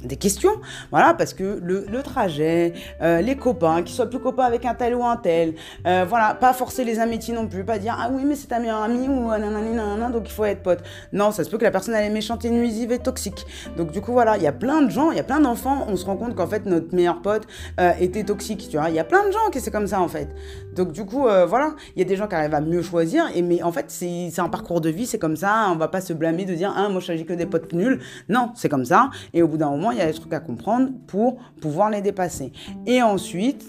des 0.06 0.16
questions, 0.16 0.52
voilà, 0.90 1.14
parce 1.14 1.34
que 1.34 1.60
le, 1.62 2.02
trajet, 2.02 2.72
euh, 3.02 3.20
les 3.20 3.36
copains, 3.36 3.82
qu'ils 3.82 3.94
soient 3.94 4.08
plus 4.08 4.20
copains 4.20 4.44
avec 4.44 4.64
un 4.64 4.74
tel 4.74 4.94
ou 4.94 5.04
un 5.04 5.16
tel, 5.16 5.54
euh, 5.86 6.04
voilà, 6.08 6.34
pas 6.34 6.52
forcer 6.52 6.84
les 6.84 6.98
amitiés 6.98 7.34
non 7.34 7.46
plus, 7.46 7.64
pas 7.64 7.78
dire 7.78 7.96
ah 7.98 8.08
oui 8.12 8.22
mais 8.24 8.36
c'est 8.36 8.46
ta 8.46 8.58
meilleure 8.58 8.82
amie 8.82 9.08
ou 9.08 9.30
nanani 9.30 9.74
nanana 9.74 10.10
donc 10.10 10.24
il 10.26 10.32
faut 10.32 10.44
être 10.44 10.62
pote. 10.62 10.82
Non, 11.12 11.30
ça 11.30 11.44
se 11.44 11.50
peut 11.50 11.58
que 11.58 11.64
la 11.64 11.70
personne 11.70 11.94
elle 11.94 12.04
est 12.04 12.14
méchante 12.14 12.44
et 12.44 12.50
nuisive 12.50 12.92
et 12.92 12.98
toxique. 12.98 13.44
Donc 13.76 13.90
du 13.90 14.00
coup 14.00 14.12
voilà, 14.12 14.36
il 14.36 14.42
y 14.42 14.46
a 14.46 14.52
plein 14.52 14.82
de 14.82 14.90
gens, 14.90 15.10
il 15.10 15.16
y 15.16 15.20
a 15.20 15.24
plein 15.24 15.40
d'enfants, 15.40 15.86
on 15.88 15.96
se 15.96 16.04
rend 16.04 16.16
compte 16.16 16.34
qu'en 16.34 16.46
fait 16.46 16.64
notre 16.66 16.94
meilleur 16.94 17.20
pote 17.22 17.46
euh, 17.80 17.92
était 18.00 18.24
toxique, 18.24 18.68
tu 18.70 18.76
vois. 18.76 18.88
Il 18.88 18.94
y 18.94 19.00
a 19.00 19.04
plein 19.04 19.26
de 19.26 19.32
gens 19.32 19.50
qui 19.52 19.60
c'est 19.60 19.70
comme 19.70 19.86
ça 19.86 20.00
en 20.00 20.08
fait. 20.08 20.28
Donc 20.74 20.92
du 20.92 21.04
coup 21.04 21.22
voilà, 21.22 21.74
il 21.94 21.98
y 21.98 22.02
a 22.02 22.04
des 22.04 22.16
gens 22.16 22.28
qui 22.28 22.34
arrivent 22.34 22.54
à 22.54 22.60
mieux 22.60 22.82
choisir 22.82 23.24
et 23.34 23.42
mais 23.42 23.62
en 23.62 23.72
fait 23.72 23.86
c'est 23.88 24.40
un 24.40 24.48
parcours 24.48 24.80
de 24.80 24.90
vie, 24.90 25.06
c'est 25.06 25.18
comme 25.18 25.36
ça, 25.36 25.68
on 25.70 25.76
va 25.76 25.88
pas 25.88 26.00
se 26.00 26.12
blâmer 26.12 26.44
de 26.44 26.54
dire 26.54 26.72
ah 26.76 26.88
moi 26.88 27.00
je 27.00 27.12
que 27.24 27.32
des 27.32 27.46
potes 27.46 27.72
nuls. 27.72 28.00
Non, 28.28 28.52
c'est 28.54 28.68
comme 28.68 28.84
ça 28.84 29.10
et 29.32 29.42
au 29.42 29.48
bout 29.48 29.56
d'un 29.56 29.70
moment 29.70 29.90
il 29.96 30.00
y 30.00 30.02
a 30.02 30.06
des 30.06 30.14
trucs 30.14 30.32
à 30.32 30.40
comprendre 30.40 30.90
pour 31.06 31.38
pouvoir 31.60 31.90
les 31.90 32.00
dépasser. 32.02 32.52
Et 32.86 33.02
ensuite, 33.02 33.64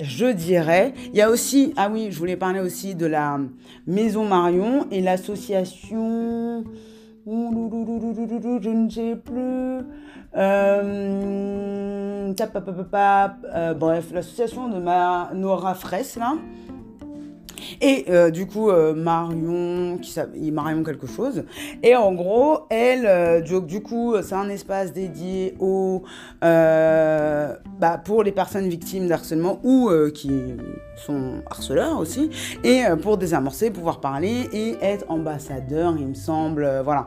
je 0.00 0.26
dirais, 0.26 0.94
il 1.12 1.16
y 1.16 1.22
a 1.22 1.28
aussi, 1.30 1.74
ah 1.76 1.90
oui, 1.92 2.08
je 2.10 2.18
voulais 2.18 2.36
parler 2.36 2.60
aussi 2.60 2.94
de 2.94 3.06
la 3.06 3.38
Maison 3.86 4.24
Marion 4.24 4.86
et 4.90 5.00
l'association, 5.00 6.64
je 7.26 8.68
ne 8.70 8.90
sais 8.90 9.16
plus, 9.16 9.84
euh, 10.36 12.32
euh, 13.54 13.74
bref, 13.74 14.12
l'association 14.12 14.68
de 14.68 14.78
ma 14.78 15.30
Nora 15.34 15.74
Fraisse, 15.74 16.16
là, 16.16 16.32
et 17.80 18.06
euh, 18.08 18.30
du 18.30 18.46
coup, 18.46 18.70
euh, 18.70 18.94
Marion, 18.94 19.98
qui 19.98 20.50
Marion 20.50 20.82
quelque 20.82 21.06
chose. 21.06 21.44
Et 21.82 21.96
en 21.96 22.12
gros, 22.12 22.60
elle, 22.70 23.06
euh, 23.06 23.40
du, 23.40 23.82
coup, 23.82 24.14
c'est 24.22 24.34
un 24.34 24.48
espace 24.48 24.92
dédié 24.92 25.54
au, 25.60 26.02
bah, 26.40 27.98
pour 28.04 28.22
les 28.22 28.32
personnes 28.32 28.68
victimes 28.68 29.08
d'harcèlement 29.08 29.60
ou 29.62 29.90
qui 30.14 30.30
sont 30.96 31.42
harceleurs 31.50 31.98
aussi. 31.98 32.30
Et 32.64 32.82
pour 33.02 33.16
désamorcer, 33.16 33.70
pouvoir 33.70 34.00
parler 34.00 34.48
et 34.52 34.76
être 34.82 35.04
ambassadeur, 35.08 35.94
il 35.98 36.08
me 36.08 36.14
semble, 36.14 36.82
voilà, 36.84 37.06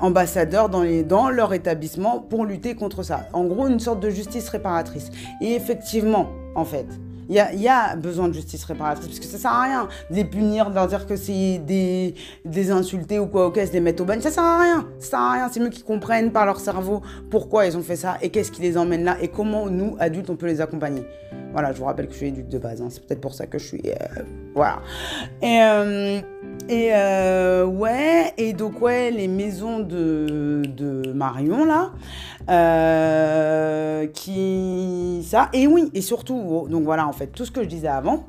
ambassadeur 0.00 0.68
dans, 0.68 0.84
dans 1.04 1.30
leur 1.30 1.52
établissement 1.52 2.20
pour 2.20 2.44
lutter 2.44 2.74
contre 2.74 3.02
ça. 3.02 3.26
En 3.32 3.44
gros, 3.44 3.68
une 3.68 3.80
sorte 3.80 4.00
de 4.00 4.10
justice 4.10 4.48
réparatrice. 4.48 5.10
Et 5.40 5.54
effectivement, 5.54 6.28
en 6.54 6.64
fait, 6.64 6.86
il 7.28 7.36
y 7.36 7.68
a, 7.68 7.96
besoin 7.96 8.28
de 8.28 8.34
justice 8.34 8.64
réparatrice 8.64 9.06
parce 9.06 9.20
que 9.20 9.26
ça 9.26 9.38
sert 9.38 9.50
à 9.50 9.62
rien 9.62 9.88
de 10.10 10.16
les 10.16 10.24
punir, 10.24 10.70
de 10.70 10.74
leur 10.74 10.86
dire 10.86 11.06
que 11.06 11.16
c'est 11.16 11.58
des, 11.58 12.14
des 12.44 12.70
insultés 12.70 13.18
ou 13.18 13.26
quoi, 13.26 13.46
ok, 13.46 13.56
se 13.56 13.72
les 13.72 13.80
mettre 13.80 14.02
au 14.02 14.06
bagne. 14.06 14.20
Ça 14.20 14.30
sert 14.30 14.44
à 14.44 14.60
rien. 14.60 14.86
Ça 14.98 15.10
sert 15.10 15.18
à 15.18 15.32
rien. 15.32 15.48
C'est 15.50 15.60
mieux 15.60 15.70
qu'ils 15.70 15.84
comprennent 15.84 16.32
par 16.32 16.46
leur 16.46 16.60
cerveau 16.60 17.02
pourquoi 17.30 17.66
ils 17.66 17.76
ont 17.76 17.82
fait 17.82 17.96
ça 17.96 18.18
et 18.22 18.30
qu'est-ce 18.30 18.52
qui 18.52 18.62
les 18.62 18.76
emmène 18.76 19.04
là 19.04 19.16
et 19.20 19.28
comment 19.28 19.68
nous, 19.68 19.96
adultes, 19.98 20.30
on 20.30 20.36
peut 20.36 20.46
les 20.46 20.60
accompagner. 20.60 21.04
Voilà, 21.52 21.72
je 21.72 21.78
vous 21.78 21.84
rappelle 21.84 22.06
que 22.06 22.12
je 22.12 22.18
suis 22.18 22.28
éduque 22.28 22.48
de 22.48 22.58
base. 22.58 22.80
Hein. 22.80 22.88
C'est 22.90 23.06
peut-être 23.06 23.20
pour 23.20 23.34
ça 23.34 23.46
que 23.46 23.58
je 23.58 23.66
suis. 23.66 23.82
Euh, 23.86 24.22
voilà. 24.54 24.80
Et. 25.40 25.60
Euh, 25.62 26.20
et 26.68 26.90
euh, 26.92 27.64
ouais, 27.64 28.32
et 28.36 28.52
donc 28.52 28.80
ouais, 28.80 29.10
les 29.10 29.26
maisons 29.26 29.80
de, 29.80 30.62
de 30.64 31.12
Marion 31.12 31.64
là, 31.64 31.90
qui 34.12 35.24
ça, 35.26 35.48
et 35.52 35.66
oui, 35.66 35.90
et 35.92 36.02
surtout, 36.02 36.66
donc 36.70 36.84
voilà 36.84 37.08
en 37.08 37.12
fait, 37.12 37.28
tout 37.28 37.44
ce 37.44 37.50
que 37.50 37.64
je 37.64 37.68
disais 37.68 37.88
avant, 37.88 38.26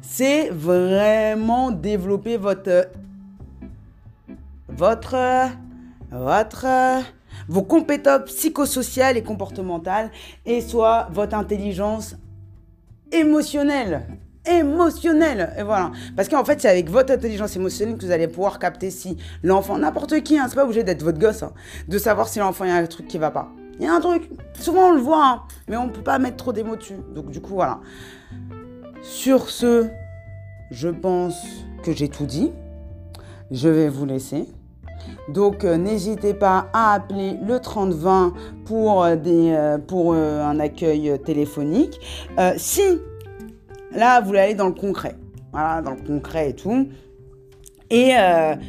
c'est 0.00 0.48
vraiment 0.48 1.70
développer 1.70 2.38
votre, 2.38 2.88
votre, 4.68 5.16
votre, 6.10 6.66
vos 7.48 7.62
compétences 7.62 8.22
psychosociales 8.26 9.18
et 9.18 9.22
comportementales, 9.22 10.10
et 10.46 10.60
soit 10.62 11.08
votre 11.12 11.36
intelligence 11.36 12.16
émotionnelle 13.20 14.06
émotionnelle. 14.46 15.52
Et 15.58 15.62
voilà. 15.62 15.92
Parce 16.14 16.28
qu'en 16.28 16.44
fait, 16.44 16.60
c'est 16.60 16.68
avec 16.68 16.88
votre 16.88 17.12
intelligence 17.12 17.56
émotionnelle 17.56 17.96
que 17.96 18.04
vous 18.04 18.12
allez 18.12 18.28
pouvoir 18.28 18.58
capter 18.58 18.90
si 18.90 19.16
l'enfant, 19.42 19.78
n'importe 19.78 20.22
qui, 20.22 20.38
hein, 20.38 20.46
c'est 20.48 20.54
pas 20.54 20.64
obligé 20.64 20.84
d'être 20.84 21.02
votre 21.02 21.18
gosse, 21.18 21.42
hein, 21.42 21.52
de 21.88 21.98
savoir 21.98 22.28
si 22.28 22.38
l'enfant, 22.38 22.64
il 22.64 22.68
y 22.68 22.70
a 22.70 22.76
un 22.76 22.86
truc 22.86 23.08
qui 23.08 23.18
va 23.18 23.30
pas. 23.30 23.50
Il 23.78 23.84
y 23.84 23.88
a 23.88 23.94
un 23.94 24.00
truc, 24.00 24.30
souvent 24.54 24.88
on 24.88 24.92
le 24.92 25.00
voit, 25.00 25.26
hein, 25.26 25.42
mais 25.68 25.76
on 25.76 25.88
peut 25.88 26.02
pas 26.02 26.18
mettre 26.18 26.36
trop 26.36 26.52
d'émots 26.52 26.76
dessus. 26.76 26.96
Donc 27.14 27.30
du 27.30 27.40
coup, 27.40 27.54
voilà. 27.54 27.80
Sur 29.02 29.50
ce, 29.50 29.86
je 30.70 30.88
pense 30.88 31.36
que 31.82 31.92
j'ai 31.92 32.08
tout 32.08 32.26
dit. 32.26 32.52
Je 33.50 33.68
vais 33.68 33.88
vous 33.88 34.06
laisser. 34.06 34.48
Donc 35.28 35.64
euh, 35.64 35.76
n'hésitez 35.76 36.34
pas 36.34 36.68
à 36.72 36.94
appeler 36.94 37.38
le 37.42 37.58
3020 37.58 38.32
pour, 38.64 39.02
euh, 39.02 39.16
des, 39.16 39.52
euh, 39.52 39.78
pour 39.78 40.14
un 40.14 40.60
accueil 40.60 41.18
téléphonique. 41.24 42.00
si 42.56 42.82
là 43.92 44.20
vous 44.20 44.28
voulez 44.28 44.40
aller 44.40 44.54
dans 44.54 44.68
le 44.68 44.74
concret, 44.74 45.16
voilà, 45.52 45.82
dans 45.82 45.92
le 45.92 46.02
concret 46.06 46.50
et 46.50 46.54
tout, 46.54 46.88
et 47.88 48.14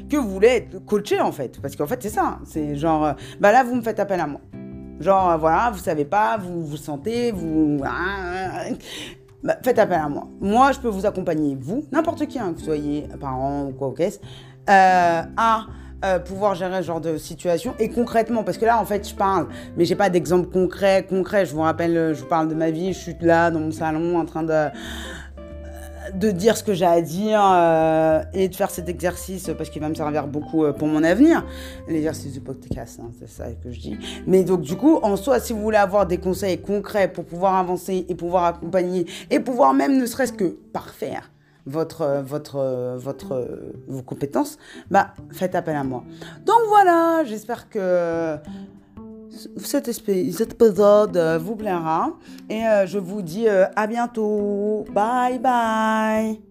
que 0.09 0.15
vous 0.15 0.29
voulez 0.29 0.47
être 0.47 0.85
coaché 0.85 1.19
en 1.19 1.31
fait, 1.31 1.59
parce 1.61 1.75
qu'en 1.75 1.87
fait 1.87 2.01
c'est 2.01 2.09
ça, 2.09 2.39
c'est 2.45 2.75
genre, 2.75 3.13
bah 3.39 3.51
là 3.51 3.63
vous 3.63 3.75
me 3.75 3.81
faites 3.81 3.99
appel 3.99 4.19
à 4.19 4.27
moi. 4.27 4.41
Genre 4.99 5.37
voilà, 5.37 5.69
vous 5.71 5.79
savez 5.79 6.05
pas, 6.05 6.37
vous 6.37 6.65
vous 6.65 6.77
sentez, 6.77 7.31
vous... 7.31 7.79
Bah, 9.43 9.55
faites 9.63 9.77
appel 9.77 9.99
à 9.99 10.09
moi. 10.09 10.27
Moi, 10.41 10.71
je 10.71 10.79
peux 10.79 10.87
vous 10.87 11.05
accompagner, 11.05 11.55
vous, 11.59 11.85
n'importe 11.91 12.25
qui, 12.25 12.39
hein, 12.39 12.53
que 12.53 12.59
vous 12.59 12.65
soyez 12.65 13.07
parent 13.19 13.67
ou 13.67 13.71
quoi, 13.71 13.93
qu'est-ce, 13.95 14.19
à 14.67 15.67
euh, 16.05 16.19
pouvoir 16.19 16.55
gérer 16.55 16.81
ce 16.81 16.87
genre 16.87 17.01
de 17.01 17.17
situation 17.17 17.73
et 17.79 17.89
concrètement 17.89 18.43
parce 18.43 18.57
que 18.57 18.65
là 18.65 18.79
en 18.79 18.85
fait 18.85 19.07
je 19.07 19.15
parle 19.15 19.47
mais 19.75 19.85
j'ai 19.85 19.95
pas 19.95 20.09
d'exemple 20.09 20.47
concret 20.47 21.05
concret 21.09 21.45
je 21.45 21.53
vous 21.53 21.61
rappelle 21.61 22.13
je 22.13 22.21
vous 22.21 22.27
parle 22.27 22.47
de 22.47 22.55
ma 22.55 22.69
vie 22.69 22.93
je 22.93 22.99
suis 22.99 23.15
là 23.21 23.49
dans 23.49 23.59
mon 23.59 23.71
salon 23.71 24.17
en 24.19 24.25
train 24.25 24.43
de 24.43 24.69
de 26.13 26.31
dire 26.31 26.57
ce 26.57 26.63
que 26.63 26.73
j'ai 26.73 26.85
à 26.85 27.01
dire 27.01 27.41
euh, 27.43 28.21
et 28.33 28.47
de 28.47 28.55
faire 28.55 28.69
cet 28.69 28.89
exercice 28.89 29.49
parce 29.57 29.69
qu'il 29.69 29.81
va 29.81 29.89
me 29.89 29.95
servir 29.95 30.27
beaucoup 30.27 30.63
euh, 30.63 30.73
pour 30.73 30.87
mon 30.87 31.03
avenir. 31.03 31.45
L'exercice 31.87 32.33
du 32.33 32.41
podcast, 32.41 32.99
hein, 33.01 33.11
c'est 33.19 33.29
ça 33.29 33.45
que 33.51 33.71
je 33.71 33.79
dis. 33.79 33.97
Mais 34.25 34.43
donc 34.43 34.61
du 34.61 34.75
coup, 34.75 34.99
en 35.03 35.15
soi, 35.15 35.39
si 35.39 35.53
vous 35.53 35.61
voulez 35.61 35.77
avoir 35.77 36.05
des 36.05 36.17
conseils 36.17 36.59
concrets 36.59 37.11
pour 37.11 37.25
pouvoir 37.25 37.55
avancer 37.55 38.05
et 38.07 38.15
pouvoir 38.15 38.45
accompagner 38.45 39.05
et 39.29 39.39
pouvoir 39.39 39.73
même 39.73 39.97
ne 39.97 40.05
serait-ce 40.05 40.33
que 40.33 40.57
parfaire 40.73 41.29
votre, 41.67 42.23
votre, 42.25 42.95
votre, 42.97 43.47
vos 43.87 44.01
compétences, 44.01 44.57
bah, 44.89 45.13
faites 45.31 45.53
appel 45.53 45.75
à 45.75 45.83
moi. 45.83 46.03
Donc 46.45 46.61
voilà, 46.69 47.23
j'espère 47.25 47.69
que 47.69 48.37
cet 49.57 49.87
épisode 49.87 51.17
vous 51.41 51.55
plaira 51.55 52.13
et 52.49 52.65
euh, 52.65 52.87
je 52.87 52.97
vous 52.97 53.21
dis 53.21 53.47
euh, 53.47 53.65
à 53.75 53.87
bientôt. 53.87 54.85
Bye 54.93 55.39
bye. 55.39 56.41